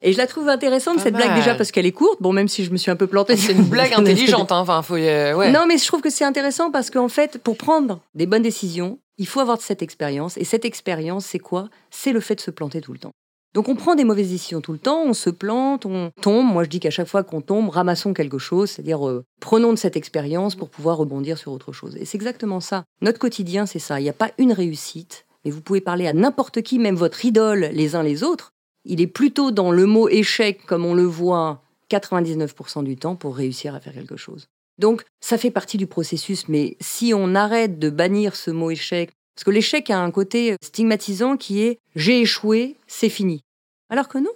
[0.00, 2.20] Et je la trouve intéressante, Pas cette blague, déjà parce qu'elle est courte.
[2.20, 3.36] Bon, même si je me suis un peu plantée.
[3.36, 4.58] C'est une blague intelligente, hein.
[4.58, 5.50] enfin, faut, euh, ouais.
[5.50, 8.98] Non, mais je trouve que c'est intéressant parce qu'en fait, pour prendre des bonnes décisions,
[9.16, 10.36] il faut avoir cette expérience.
[10.36, 11.68] Et cette expérience, c'est quoi?
[11.90, 13.12] C'est le fait de se planter tout le temps.
[13.54, 16.44] Donc on prend des mauvaises décisions tout le temps, on se plante, on tombe.
[16.44, 19.78] Moi je dis qu'à chaque fois qu'on tombe, ramassons quelque chose, c'est-à-dire euh, prenons de
[19.78, 21.96] cette expérience pour pouvoir rebondir sur autre chose.
[21.96, 22.84] Et c'est exactement ça.
[23.00, 24.00] Notre quotidien, c'est ça.
[24.00, 27.24] Il n'y a pas une réussite, mais vous pouvez parler à n'importe qui, même votre
[27.24, 28.50] idole, les uns les autres.
[28.84, 33.36] Il est plutôt dans le mot échec, comme on le voit 99% du temps, pour
[33.36, 34.48] réussir à faire quelque chose.
[34.78, 39.12] Donc, ça fait partie du processus, mais si on arrête de bannir ce mot échec,
[39.34, 43.42] parce que l'échec a un côté stigmatisant qui est j'ai échoué, c'est fini.
[43.90, 44.30] Alors que non,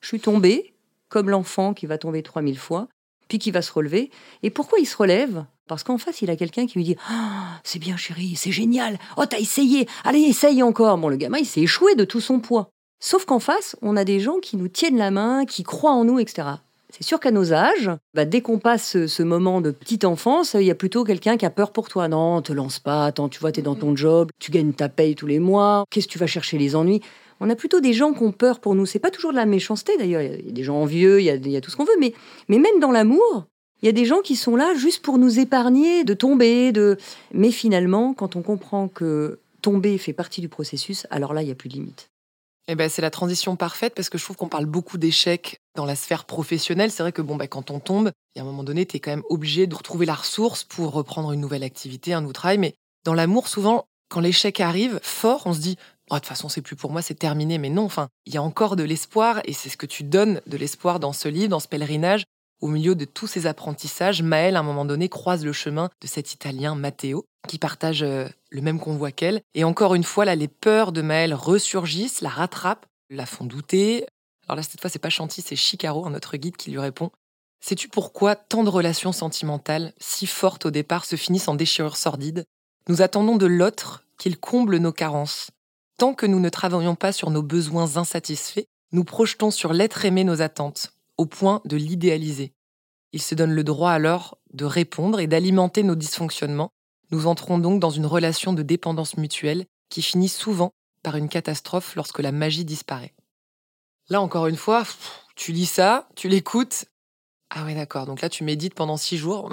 [0.00, 0.74] je suis tombé,
[1.08, 2.88] comme l'enfant qui va tomber 3000 fois,
[3.28, 4.10] puis qui va se relever.
[4.42, 5.46] Et pourquoi il se relève?
[5.68, 8.98] Parce qu'en face, il a quelqu'un qui lui dit Ah, c'est bien chérie, c'est génial,
[9.16, 10.98] oh t'as essayé, allez essaye encore.
[10.98, 12.68] Bon, le gamin, il s'est échoué de tout son poids.
[13.00, 16.04] Sauf qu'en face, on a des gens qui nous tiennent la main, qui croient en
[16.04, 16.48] nous, etc.
[16.92, 20.54] C'est sûr qu'à nos âges, bah, dès qu'on passe ce, ce moment de petite enfance,
[20.54, 22.06] il y a plutôt quelqu'un qui a peur pour toi.
[22.06, 25.14] Non, te lance pas, attends, tu vois, t'es dans ton job, tu gagnes ta paye
[25.14, 27.00] tous les mois, qu'est-ce que tu vas chercher les ennuis?
[27.40, 28.86] On a plutôt des gens qui ont peur pour nous.
[28.86, 31.30] C'est pas toujours de la méchanceté d'ailleurs, il y a des gens envieux, il y
[31.30, 32.12] a, il y a tout ce qu'on veut, mais,
[32.48, 33.46] mais même dans l'amour,
[33.82, 36.96] Il y a des gens qui sont là juste pour nous épargner de tomber, de.
[37.34, 41.50] Mais finalement, quand on comprend que tomber fait partie du processus, alors là, il n'y
[41.50, 42.08] a plus de limite.
[42.68, 45.84] Eh ben, c'est la transition parfaite parce que je trouve qu'on parle beaucoup d'échecs dans
[45.84, 46.90] la sphère professionnelle.
[46.90, 48.96] C'est vrai que bon, bah, quand on tombe, il y a un moment donné, tu
[48.96, 52.32] es quand même obligé de retrouver la ressource pour reprendre une nouvelle activité, un nouveau
[52.32, 52.58] travail.
[52.58, 55.76] Mais dans l'amour, souvent, quand l'échec arrive fort, on se dit
[56.10, 57.58] oh, de toute façon, c'est plus pour moi, c'est terminé.
[57.58, 60.40] Mais non, enfin, il y a encore de l'espoir et c'est ce que tu donnes
[60.46, 62.24] de l'espoir dans ce livre, dans ce pèlerinage.
[62.60, 66.06] Au milieu de tous ces apprentissages, Maëlle, à un moment donné, croise le chemin de
[66.06, 69.40] cet Italien Matteo, qui partage euh, le même convoi qu'elle.
[69.54, 74.06] Et encore une fois, là, les peurs de Maëlle ressurgissent, la rattrapent, la font douter.
[74.48, 77.10] Alors là, cette fois, c'est pas Chanty, c'est Chicaro, notre guide, qui lui répond.
[77.60, 82.44] Sais-tu pourquoi tant de relations sentimentales, si fortes au départ, se finissent en déchirures sordides?
[82.88, 85.50] Nous attendons de l'autre qu'il comble nos carences.
[85.96, 90.24] Tant que nous ne travaillons pas sur nos besoins insatisfaits, nous projetons sur l'être aimé
[90.24, 92.52] nos attentes, au point de l'idéaliser.
[93.12, 96.70] Il se donne le droit alors de répondre et d'alimenter nos dysfonctionnements.
[97.10, 101.94] Nous entrons donc dans une relation de dépendance mutuelle qui finit souvent par une catastrophe
[101.94, 103.14] lorsque la magie disparaît.
[104.12, 104.82] Là, encore une fois,
[105.36, 106.84] tu lis ça, tu l'écoutes.
[107.48, 108.04] Ah ouais, d'accord.
[108.04, 109.48] Donc là, tu médites pendant six jours.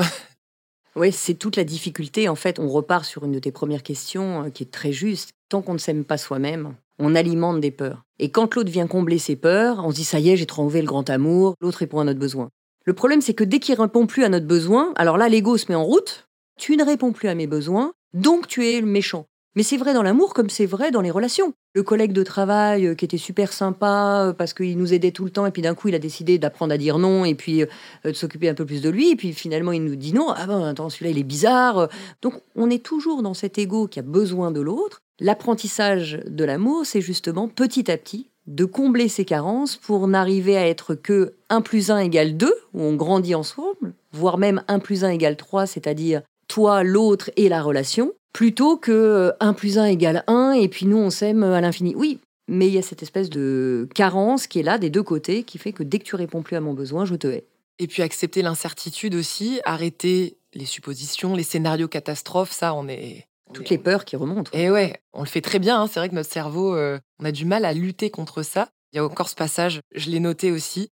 [0.97, 2.27] oui, c'est toute la difficulté.
[2.27, 5.29] En fait, on repart sur une de tes premières questions euh, qui est très juste.
[5.47, 8.03] Tant qu'on ne s'aime pas soi-même, on alimente des peurs.
[8.19, 10.81] Et quand l'autre vient combler ses peurs, on se dit ça y est, j'ai trouvé
[10.81, 12.49] le grand amour, l'autre répond à notre besoin.
[12.83, 15.67] Le problème, c'est que dès qu'il répond plus à notre besoin, alors là, l'ego se
[15.69, 16.27] met en route,
[16.59, 19.25] tu ne réponds plus à mes besoins, donc tu es méchant.
[19.59, 21.51] Mais c'est vrai dans l'amour comme c'est vrai dans les relations.
[21.73, 25.25] Le collègue de travail euh, qui était super sympa euh, parce qu'il nous aidait tout
[25.25, 27.63] le temps et puis d'un coup il a décidé d'apprendre à dire non et puis
[27.63, 27.67] euh,
[28.05, 30.47] de s'occuper un peu plus de lui et puis finalement il nous dit non, ah
[30.47, 31.89] ben attends celui-là il est bizarre.
[32.21, 36.85] Donc on est toujours dans cet ego qui a besoin de l'autre L'apprentissage de l'amour,
[36.85, 41.59] c'est justement petit à petit de combler ses carences pour n'arriver à être que 1
[41.59, 45.65] plus 1 égale 2, où on grandit ensemble, voire même 1 plus 1 égale 3,
[45.65, 50.85] c'est-à-dire toi, l'autre et la relation, plutôt que 1 plus 1 égale 1 et puis
[50.85, 51.95] nous on s'aime à l'infini.
[51.95, 55.43] Oui, mais il y a cette espèce de carence qui est là des deux côtés
[55.43, 57.45] qui fait que dès que tu réponds plus à mon besoin, je te hais.
[57.77, 63.69] Et puis accepter l'incertitude aussi, arrêter les suppositions, les scénarios catastrophes, ça on est toutes
[63.69, 64.51] les peurs qui remontent.
[64.53, 65.81] Et ouais, on le fait très bien.
[65.81, 65.87] Hein.
[65.87, 68.69] C'est vrai que notre cerveau, euh, on a du mal à lutter contre ça.
[68.91, 70.89] Il y a encore ce passage, je l'ai noté aussi.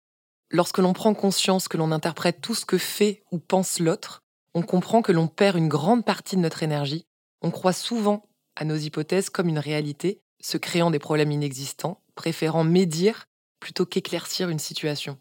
[0.50, 4.22] Lorsque l'on prend conscience que l'on interprète tout ce que fait ou pense l'autre,
[4.54, 7.05] on comprend que l'on perd une grande partie de notre énergie.
[7.42, 12.64] On croit souvent à nos hypothèses comme une réalité, se créant des problèmes inexistants, préférant
[12.64, 13.26] médire
[13.60, 15.18] plutôt qu'éclaircir une situation.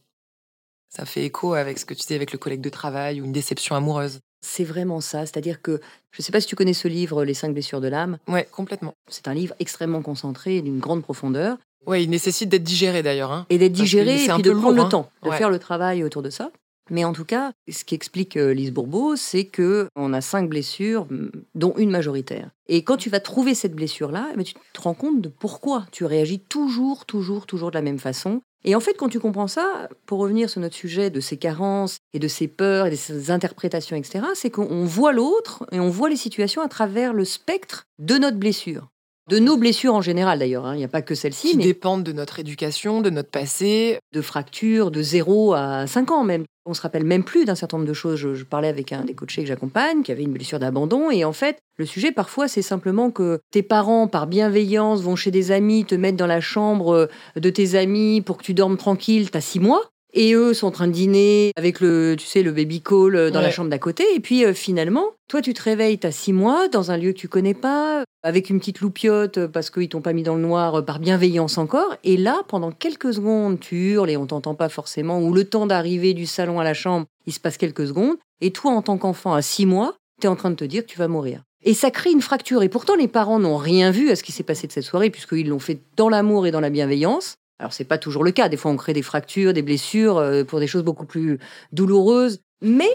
[0.89, 3.33] Ça fait écho avec ce que tu disais avec le collègue de travail ou une
[3.33, 4.19] déception amoureuse.
[4.41, 5.25] C'est vraiment ça.
[5.25, 7.87] C'est-à-dire que, je ne sais pas si tu connais ce livre, Les cinq blessures de
[7.87, 8.19] l'âme.
[8.27, 8.93] Ouais, complètement.
[9.09, 11.57] C'est un livre extrêmement concentré, d'une grande profondeur.
[11.85, 13.31] Ouais, il nécessite d'être digéré d'ailleurs.
[13.31, 13.45] Hein.
[13.49, 14.89] et d'être digéré et puis de prendre le hein.
[14.89, 16.51] temps de faire le travail autour de ça.
[16.89, 20.49] Mais en tout cas, ce qui explique euh, Lise Bourbeau, c'est que on a cinq
[20.49, 21.07] blessures,
[21.55, 22.51] dont une majoritaire.
[22.67, 25.85] Et quand tu vas trouver cette blessure-là, eh ben, tu te rends compte de pourquoi
[25.91, 28.41] tu réagis toujours, toujours, toujours de la même façon.
[28.63, 31.99] Et en fait, quand tu comprends ça, pour revenir sur notre sujet de ces carences
[32.13, 35.89] et de ces peurs et de ces interprétations, etc., c'est qu'on voit l'autre et on
[35.89, 38.87] voit les situations à travers le spectre de notre blessure.
[39.29, 40.75] De nos blessures en général d'ailleurs, hein.
[40.75, 41.51] il n'y a pas que celle-ci.
[41.51, 43.99] Qui dépendent de notre éducation, de notre passé.
[44.13, 46.45] De fractures de 0 à 5 ans même.
[46.65, 48.17] On se rappelle même plus d'un certain nombre de choses.
[48.17, 51.33] Je, parlais avec un des coachés que j'accompagne qui avait une blessure d'abandon et en
[51.33, 55.85] fait, le sujet parfois c'est simplement que tes parents par bienveillance vont chez des amis
[55.85, 59.59] te mettre dans la chambre de tes amis pour que tu dormes tranquille, t'as six
[59.59, 63.15] mois et eux sont en train de dîner avec le, tu sais, le baby call
[63.15, 64.03] euh, dans la chambre d'à côté.
[64.15, 67.11] Et puis euh, finalement, toi, tu te réveilles, tu as six mois dans un lieu
[67.11, 70.35] que tu connais pas, avec une petite loupiote euh, parce qu'ils t'ont pas mis dans
[70.35, 71.95] le noir par bienveillance encore.
[72.03, 75.67] Et là, pendant quelques secondes, tu hurles et on t'entend pas forcément, ou le temps
[75.67, 78.15] d'arriver du salon à la chambre, il se passe quelques secondes.
[78.41, 80.83] Et toi, en tant qu'enfant à six mois, tu es en train de te dire
[80.85, 81.43] que tu vas mourir.
[81.63, 82.61] Et ça crée une fracture.
[82.61, 85.09] Et pourtant, les parents n'ont rien vu à ce qui s'est passé de cette soirée,
[85.09, 87.37] puisqu'ils l'ont fait dans l'amour et dans la bienveillance.
[87.59, 88.49] Alors c'est pas toujours le cas.
[88.49, 91.39] Des fois, on crée des fractures, des blessures euh, pour des choses beaucoup plus
[91.71, 92.41] douloureuses.
[92.61, 92.89] Mais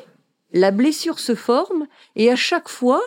[0.53, 3.01] la blessure se forme et à chaque fois,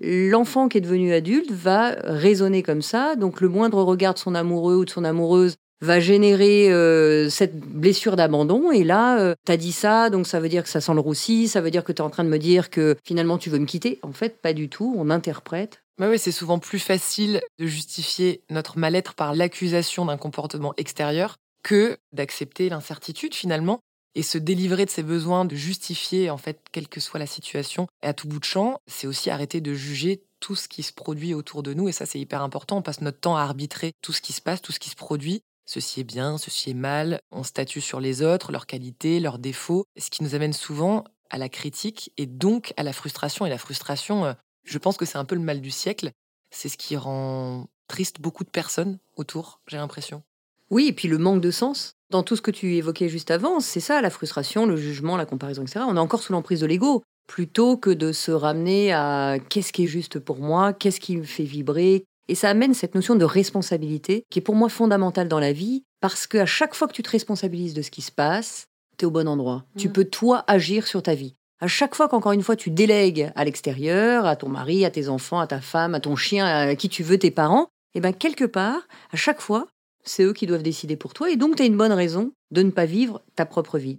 [0.00, 3.16] l'enfant qui est devenu adulte va raisonner comme ça.
[3.16, 7.56] Donc le moindre regard de son amoureux ou de son amoureuse va générer euh, cette
[7.56, 8.72] blessure d'abandon.
[8.72, 11.00] Et là, euh, tu as dit ça, donc ça veut dire que ça sent le
[11.00, 13.50] roussi, ça veut dire que tu es en train de me dire que finalement tu
[13.50, 13.98] veux me quitter.
[14.02, 14.94] En fait, pas du tout.
[14.98, 20.16] On interprète bah oui, c'est souvent plus facile de justifier notre mal-être par l'accusation d'un
[20.16, 23.80] comportement extérieur que d'accepter l'incertitude finalement.
[24.14, 27.86] Et se délivrer de ses besoins, de justifier en fait quelle que soit la situation
[28.02, 30.92] et à tout bout de champ, c'est aussi arrêter de juger tout ce qui se
[30.92, 31.88] produit autour de nous.
[31.88, 34.40] Et ça c'est hyper important, on passe notre temps à arbitrer tout ce qui se
[34.40, 35.42] passe, tout ce qui se produit.
[35.66, 39.84] Ceci est bien, ceci est mal, on statue sur les autres, leurs qualités, leurs défauts,
[39.98, 43.44] ce qui nous amène souvent à la critique et donc à la frustration.
[43.44, 44.32] Et la frustration, euh,
[44.68, 46.10] je pense que c'est un peu le mal du siècle.
[46.50, 50.22] C'est ce qui rend triste beaucoup de personnes autour, j'ai l'impression.
[50.70, 51.92] Oui, et puis le manque de sens.
[52.10, 55.26] Dans tout ce que tu évoquais juste avant, c'est ça, la frustration, le jugement, la
[55.26, 55.80] comparaison, etc.
[55.88, 59.84] On est encore sous l'emprise de l'ego, plutôt que de se ramener à qu'est-ce qui
[59.84, 62.04] est juste pour moi, qu'est-ce qui me fait vibrer.
[62.28, 65.84] Et ça amène cette notion de responsabilité, qui est pour moi fondamentale dans la vie,
[66.00, 68.66] parce qu'à chaque fois que tu te responsabilises de ce qui se passe,
[68.98, 69.64] tu es au bon endroit.
[69.76, 69.92] Tu Mm.
[69.92, 71.34] peux, toi, agir sur ta vie.
[71.60, 75.08] À chaque fois qu'encore une fois tu délègues à l'extérieur, à ton mari, à tes
[75.08, 77.66] enfants, à ta femme, à ton chien, à qui tu veux, tes parents,
[77.96, 79.66] et bien quelque part, à chaque fois,
[80.04, 82.62] c'est eux qui doivent décider pour toi, et donc tu as une bonne raison de
[82.62, 83.98] ne pas vivre ta propre vie.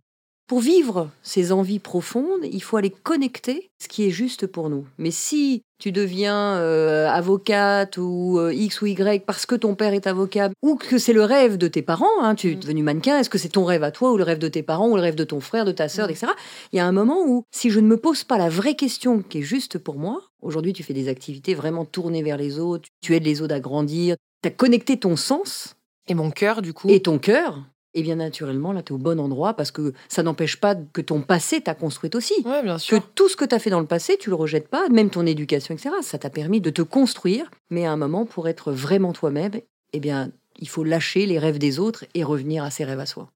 [0.50, 4.88] Pour vivre ces envies profondes, il faut aller connecter ce qui est juste pour nous.
[4.98, 9.94] Mais si tu deviens euh, avocate ou euh, X ou Y parce que ton père
[9.94, 12.60] est avocat ou que c'est le rêve de tes parents, hein, tu es Mm.
[12.62, 14.90] devenu mannequin, est-ce que c'est ton rêve à toi ou le rêve de tes parents
[14.90, 16.12] ou le rêve de ton frère, de ta sœur, Mm.
[16.12, 16.28] etc.
[16.74, 19.22] Il y a un moment où si je ne me pose pas la vraie question
[19.22, 22.90] qui est juste pour moi, aujourd'hui tu fais des activités vraiment tournées vers les autres,
[23.02, 25.76] tu aides les autres à grandir, tu as connecté ton sens
[26.08, 27.60] Et mon cœur, du coup, et ton cœur,
[27.94, 31.02] et bien naturellement, là, tu es au bon endroit parce que ça n'empêche pas que
[31.02, 32.34] ton passé t'a construite aussi.
[32.46, 33.12] ouais, bien Que sûr.
[33.16, 35.26] tout ce que tu as fait dans le passé, tu le rejettes pas, même ton
[35.26, 35.90] éducation, etc.
[36.02, 39.54] Ça t'a permis de te construire, mais à un moment, pour être vraiment toi-même,
[39.94, 43.06] eh bien, il faut lâcher les rêves des autres et revenir à ses rêves à
[43.06, 43.30] soi.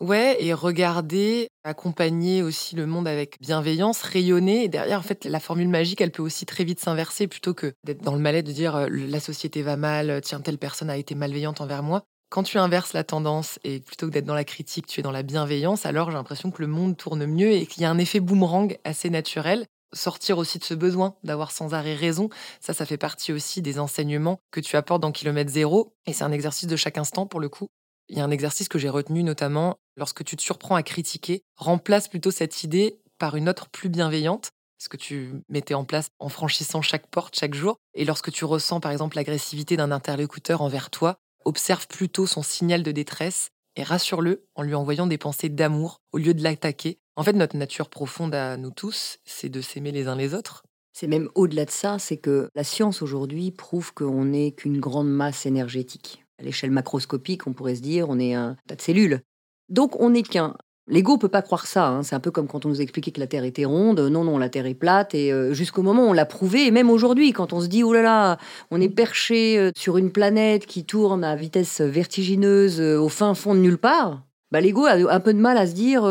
[0.00, 4.64] Ouais, et regarder, accompagner aussi le monde avec bienveillance, rayonner.
[4.64, 7.74] Et derrière, en fait, la formule magique, elle peut aussi très vite s'inverser plutôt que
[7.84, 10.96] d'être dans le malais de dire euh, la société va mal, tiens, telle personne a
[10.96, 12.02] été malveillante envers moi.
[12.30, 15.10] Quand tu inverses la tendance et plutôt que d'être dans la critique, tu es dans
[15.10, 17.98] la bienveillance, alors j'ai l'impression que le monde tourne mieux et qu'il y a un
[17.98, 19.66] effet boomerang assez naturel.
[19.92, 22.28] Sortir aussi de ce besoin d'avoir sans arrêt raison,
[22.60, 25.92] ça, ça fait partie aussi des enseignements que tu apportes dans Kilomètre Zéro.
[26.06, 27.66] Et c'est un exercice de chaque instant pour le coup.
[28.08, 31.42] Il y a un exercice que j'ai retenu notamment lorsque tu te surprends à critiquer,
[31.56, 36.10] remplace plutôt cette idée par une autre plus bienveillante, ce que tu mettais en place
[36.20, 37.78] en franchissant chaque porte chaque jour.
[37.94, 42.82] Et lorsque tu ressens par exemple l'agressivité d'un interlocuteur envers toi, observe plutôt son signal
[42.82, 46.98] de détresse et rassure-le en lui envoyant des pensées d'amour au lieu de l'attaquer.
[47.16, 50.64] En fait, notre nature profonde à nous tous, c'est de s'aimer les uns les autres.
[50.92, 55.08] C'est même au-delà de ça, c'est que la science aujourd'hui prouve qu'on n'est qu'une grande
[55.08, 56.24] masse énergétique.
[56.38, 59.20] À l'échelle macroscopique, on pourrait se dire, on est un tas de cellules.
[59.68, 60.56] Donc on n'est qu'un.
[60.90, 61.86] L'ego peut pas croire ça.
[61.86, 62.02] hein.
[62.02, 64.00] C'est un peu comme quand on nous expliquait que la Terre était ronde.
[64.00, 65.14] Non, non, la Terre est plate.
[65.14, 67.84] Et euh, jusqu'au moment où on l'a prouvé, et même aujourd'hui, quand on se dit,
[67.84, 68.38] oh là là,
[68.72, 73.34] on est perché euh, sur une planète qui tourne à vitesse vertigineuse euh, au fin
[73.34, 76.04] fond de nulle part, bah, l'ego a un peu de mal à se dire,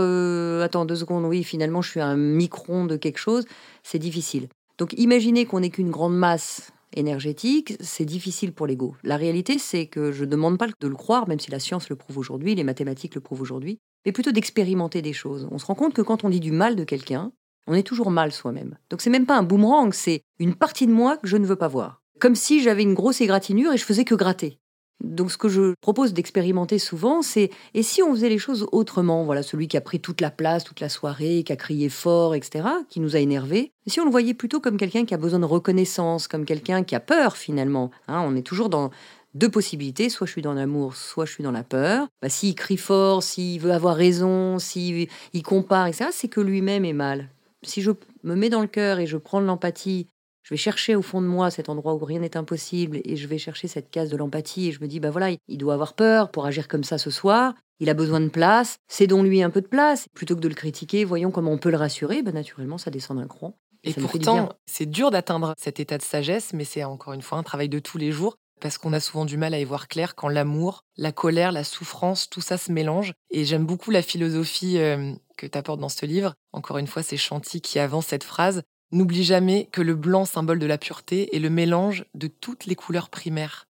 [0.63, 3.43] attends deux secondes, oui, finalement, je suis un micron de quelque chose.
[3.83, 4.47] C'est difficile.
[4.77, 8.95] Donc imaginez qu'on n'est qu'une grande masse énergétique, c'est difficile pour l'ego.
[9.03, 11.89] La réalité, c'est que je ne demande pas de le croire, même si la science
[11.89, 15.47] le prouve aujourd'hui, les mathématiques le prouvent aujourd'hui, mais plutôt d'expérimenter des choses.
[15.51, 17.31] On se rend compte que quand on dit du mal de quelqu'un,
[17.67, 18.77] on est toujours mal soi-même.
[18.89, 21.55] Donc c'est même pas un boomerang, c'est une partie de moi que je ne veux
[21.55, 22.01] pas voir.
[22.19, 24.59] Comme si j'avais une grosse égratignure et je faisais que gratter.
[25.03, 29.23] Donc ce que je propose d'expérimenter souvent, c'est et si on faisait les choses autrement?
[29.23, 32.35] Voilà, celui qui a pris toute la place, toute la soirée, qui a crié fort,
[32.35, 33.71] etc., qui nous a énervés.
[33.87, 36.95] Si on le voyait plutôt comme quelqu'un qui a besoin de reconnaissance, comme quelqu'un qui
[36.95, 37.91] a peur finalement.
[38.09, 38.91] Hein, on est toujours dans
[39.33, 42.07] deux possibilités, soit je suis dans l'amour, soit je suis dans la peur.
[42.21, 46.85] Bah, s'il crie fort, s'il veut avoir raison, s'il il compare, etc., c'est que lui-même
[46.85, 47.29] est mal.
[47.63, 47.91] Si je
[48.23, 50.07] me mets dans le cœur et je prends de l'empathie,
[50.43, 53.27] je vais chercher au fond de moi cet endroit où rien n'est impossible et je
[53.27, 55.93] vais chercher cette case de l'empathie et je me dis, bah voilà, il doit avoir
[55.93, 59.61] peur pour agir comme ça ce soir, il a besoin de place, cédons-lui un peu
[59.61, 60.07] de place.
[60.13, 63.17] Plutôt que de le critiquer, voyons comment on peut le rassurer, bah naturellement ça descend
[63.17, 63.55] d'un cran.
[63.83, 67.43] Et pourtant, c'est dur d'atteindre cet état de sagesse, mais c'est encore une fois un
[67.43, 70.15] travail de tous les jours, parce qu'on a souvent du mal à y voir clair
[70.15, 73.13] quand l'amour, la colère, la souffrance, tout ça se mélange.
[73.31, 76.33] Et j'aime beaucoup la philosophie euh, que tu apportes dans ce livre.
[76.51, 78.63] Encore une fois, c'est Chanty qui avance cette phrase.
[78.91, 82.75] N'oublie jamais que le blanc, symbole de la pureté, est le mélange de toutes les
[82.75, 83.67] couleurs primaires.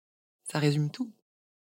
[0.51, 1.11] Ça résume tout.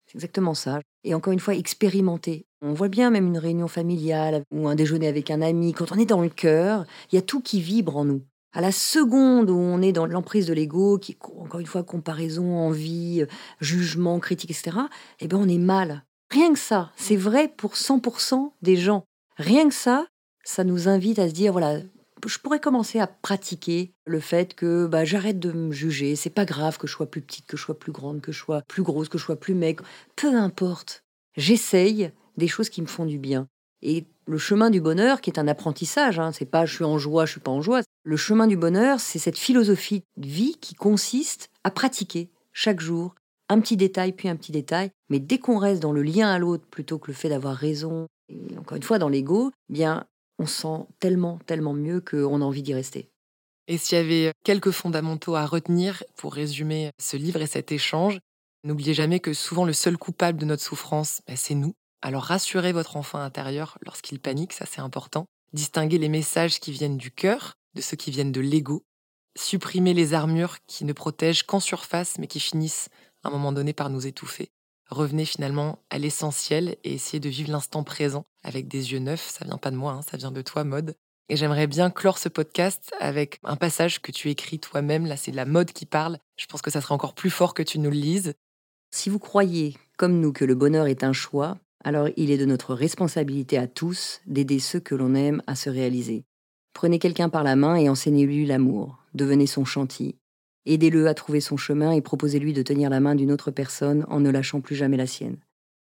[0.06, 0.80] C'est exactement ça.
[1.04, 2.46] Et encore une fois, expérimenter.
[2.62, 6.00] On voit bien même une réunion familiale ou un déjeuner avec un ami, quand on
[6.00, 8.24] est dans le cœur, il y a tout qui vibre en nous.
[8.54, 12.56] À la seconde où on est dans l'emprise de l'ego, qui encore une fois comparaison,
[12.56, 13.26] envie,
[13.60, 14.78] jugement, critique, etc.,
[15.20, 16.04] eh ben on est mal.
[16.32, 19.04] Rien que ça, c'est vrai pour 100% des gens.
[19.38, 20.08] Rien que ça,
[20.44, 21.80] ça nous invite à se dire voilà,
[22.26, 26.16] je pourrais commencer à pratiquer le fait que bah, j'arrête de me juger.
[26.16, 28.40] C'est pas grave que je sois plus petite, que je sois plus grande, que je
[28.40, 29.84] sois plus grosse, que je sois plus maigre.
[30.16, 31.04] Peu importe.
[31.36, 33.48] J'essaye des choses qui me font du bien.
[33.82, 36.98] Et le chemin du bonheur, qui est un apprentissage, hein, c'est pas je suis en
[36.98, 37.82] joie, je suis pas en joie.
[38.04, 43.16] Le chemin du bonheur, c'est cette philosophie de vie qui consiste à pratiquer chaque jour
[43.50, 44.92] un petit détail puis un petit détail.
[45.10, 48.08] Mais dès qu'on reste dans le lien à l'autre plutôt que le fait d'avoir raison,
[48.30, 50.06] et encore une fois dans l'ego, eh bien
[50.40, 53.10] on se sent tellement, tellement mieux qu'on a envie d'y rester.
[53.68, 58.20] Et s'il y avait quelques fondamentaux à retenir pour résumer ce livre et cet échange,
[58.64, 61.74] n'oubliez jamais que souvent le seul coupable de notre souffrance, bah, c'est nous.
[62.02, 65.26] Alors rassurez votre enfant intérieur lorsqu'il panique, ça c'est important.
[65.54, 68.84] Distinguez les messages qui viennent du cœur de ceux qui viennent de l'ego.
[69.38, 72.90] Supprimez les armures qui ne protègent qu'en surface mais qui finissent
[73.24, 74.50] à un moment donné par nous étouffer.
[74.90, 79.30] Revenez finalement à l'essentiel et essayez de vivre l'instant présent avec des yeux neufs.
[79.30, 80.96] Ça vient pas de moi, hein, ça vient de toi, mode.
[81.30, 85.06] Et j'aimerais bien clore ce podcast avec un passage que tu écris toi-même.
[85.06, 86.20] Là, c'est la mode qui parle.
[86.38, 88.34] Je pense que ça serait encore plus fort que tu nous le lises.
[88.92, 92.46] Si vous croyez, comme nous, que le bonheur est un choix, alors il est de
[92.46, 96.26] notre responsabilité à tous d'aider ceux que l'on aime à se réaliser.
[96.74, 99.04] Prenez quelqu'un par la main et enseignez-lui l'amour.
[99.14, 100.18] Devenez son chantier.
[100.66, 104.20] Aidez-le à trouver son chemin et proposez-lui de tenir la main d'une autre personne en
[104.20, 105.38] ne lâchant plus jamais la sienne.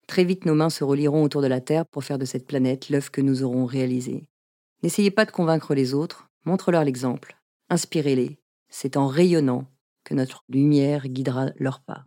[0.07, 2.89] Très vite, nos mains se relieront autour de la Terre pour faire de cette planète
[2.89, 4.29] l'œuf que nous aurons réalisé.
[4.83, 7.37] N'essayez pas de convaincre les autres, montre-leur l'exemple,
[7.71, 8.39] inspirez-les.
[8.69, 9.67] C'est en rayonnant
[10.05, 12.05] que notre lumière guidera leurs pas.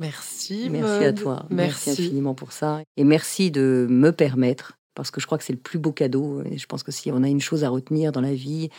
[0.00, 0.68] Merci.
[0.70, 1.46] Merci à toi.
[1.50, 1.90] Merci.
[1.90, 2.82] infiniment pour ça.
[2.96, 6.42] Et merci de me permettre, parce que je crois que c'est le plus beau cadeau.
[6.46, 8.70] Et je pense que si on a une chose à retenir dans la vie,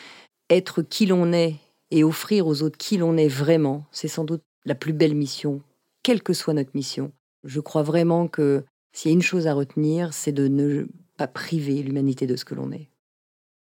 [0.49, 1.55] être qui l'on est
[1.91, 5.61] et offrir aux autres qui l'on est vraiment, c'est sans doute la plus belle mission,
[6.03, 7.11] quelle que soit notre mission.
[7.43, 11.28] Je crois vraiment que s'il y a une chose à retenir, c'est de ne pas
[11.28, 12.89] priver l'humanité de ce que l'on est.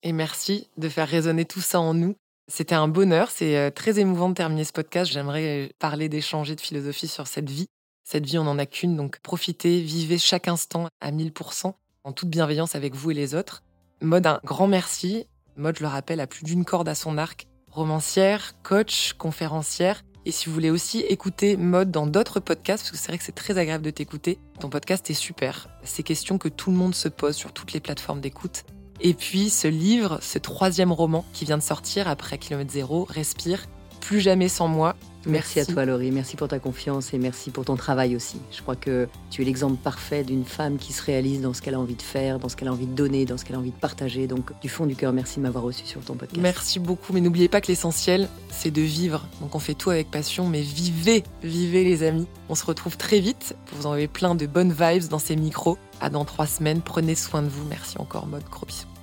[0.03, 2.15] Et merci de faire résonner tout ça en nous.
[2.51, 5.13] C'était un bonheur, c'est euh, très émouvant de terminer ce podcast.
[5.13, 7.67] J'aimerais parler, d'échanger, de philosophie sur cette vie.
[8.05, 11.75] Cette vie, on n'en a qu'une, donc profitez, vivez chaque instant à 1000%,
[12.05, 13.65] en toute bienveillance avec vous et les autres.
[14.01, 15.27] Mode, un grand merci.
[15.57, 17.47] Mode, je le rappelle, a plus d'une corde à son arc.
[17.71, 20.01] Romancière, coach, conférencière.
[20.25, 23.25] Et si vous voulez aussi écouter Mode dans d'autres podcasts, parce que c'est vrai que
[23.25, 25.69] c'est très agréable de t'écouter, ton podcast est super.
[25.83, 28.65] Ces questions que tout le monde se pose sur toutes les plateformes d'écoute.
[29.01, 33.67] Et puis ce livre, ce troisième roman qui vient de sortir après Kilomètre Zéro, Respire,
[34.01, 34.97] Plus jamais sans moi,
[35.27, 35.61] Merci.
[35.61, 36.11] à toi, Laurie.
[36.11, 38.39] Merci pour ta confiance et merci pour ton travail aussi.
[38.51, 41.75] Je crois que tu es l'exemple parfait d'une femme qui se réalise dans ce qu'elle
[41.75, 43.59] a envie de faire, dans ce qu'elle a envie de donner, dans ce qu'elle a
[43.59, 44.27] envie de partager.
[44.27, 46.41] Donc, du fond du cœur, merci de m'avoir reçu sur ton podcast.
[46.41, 47.13] Merci beaucoup.
[47.13, 49.27] Mais n'oubliez pas que l'essentiel, c'est de vivre.
[49.41, 52.27] Donc, on fait tout avec passion, mais vivez, vivez, les amis.
[52.49, 53.57] On se retrouve très vite.
[53.73, 55.79] Vous en avez plein de bonnes vibes dans ces micros.
[56.01, 56.81] À dans trois semaines.
[56.81, 57.65] Prenez soin de vous.
[57.69, 58.45] Merci encore, mode.
[58.51, 58.98] Gros bisous.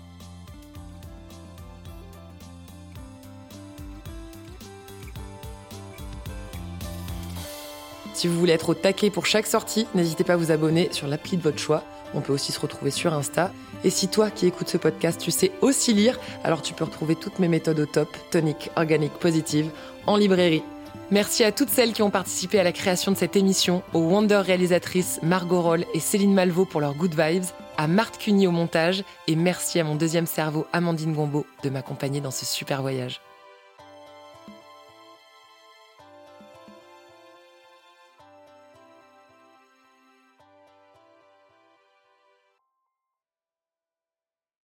[8.25, 11.05] Si vous voulez être au taquet pour chaque sortie, n'hésitez pas à vous abonner sur
[11.05, 11.83] l'appli de votre choix.
[12.15, 13.51] On peut aussi se retrouver sur Insta.
[13.83, 17.13] Et si toi qui écoutes ce podcast, tu sais aussi lire, alors tu peux retrouver
[17.13, 19.69] toutes mes méthodes au top, tonique, organique, positive,
[20.07, 20.63] en librairie.
[21.11, 24.41] Merci à toutes celles qui ont participé à la création de cette émission, aux Wonder
[24.43, 27.45] réalisatrices Margot Roll et Céline Malvaux pour leurs good vibes,
[27.77, 32.21] à Marthe Cuny au montage, et merci à mon deuxième cerveau, Amandine Gombeau, de m'accompagner
[32.21, 33.21] dans ce super voyage.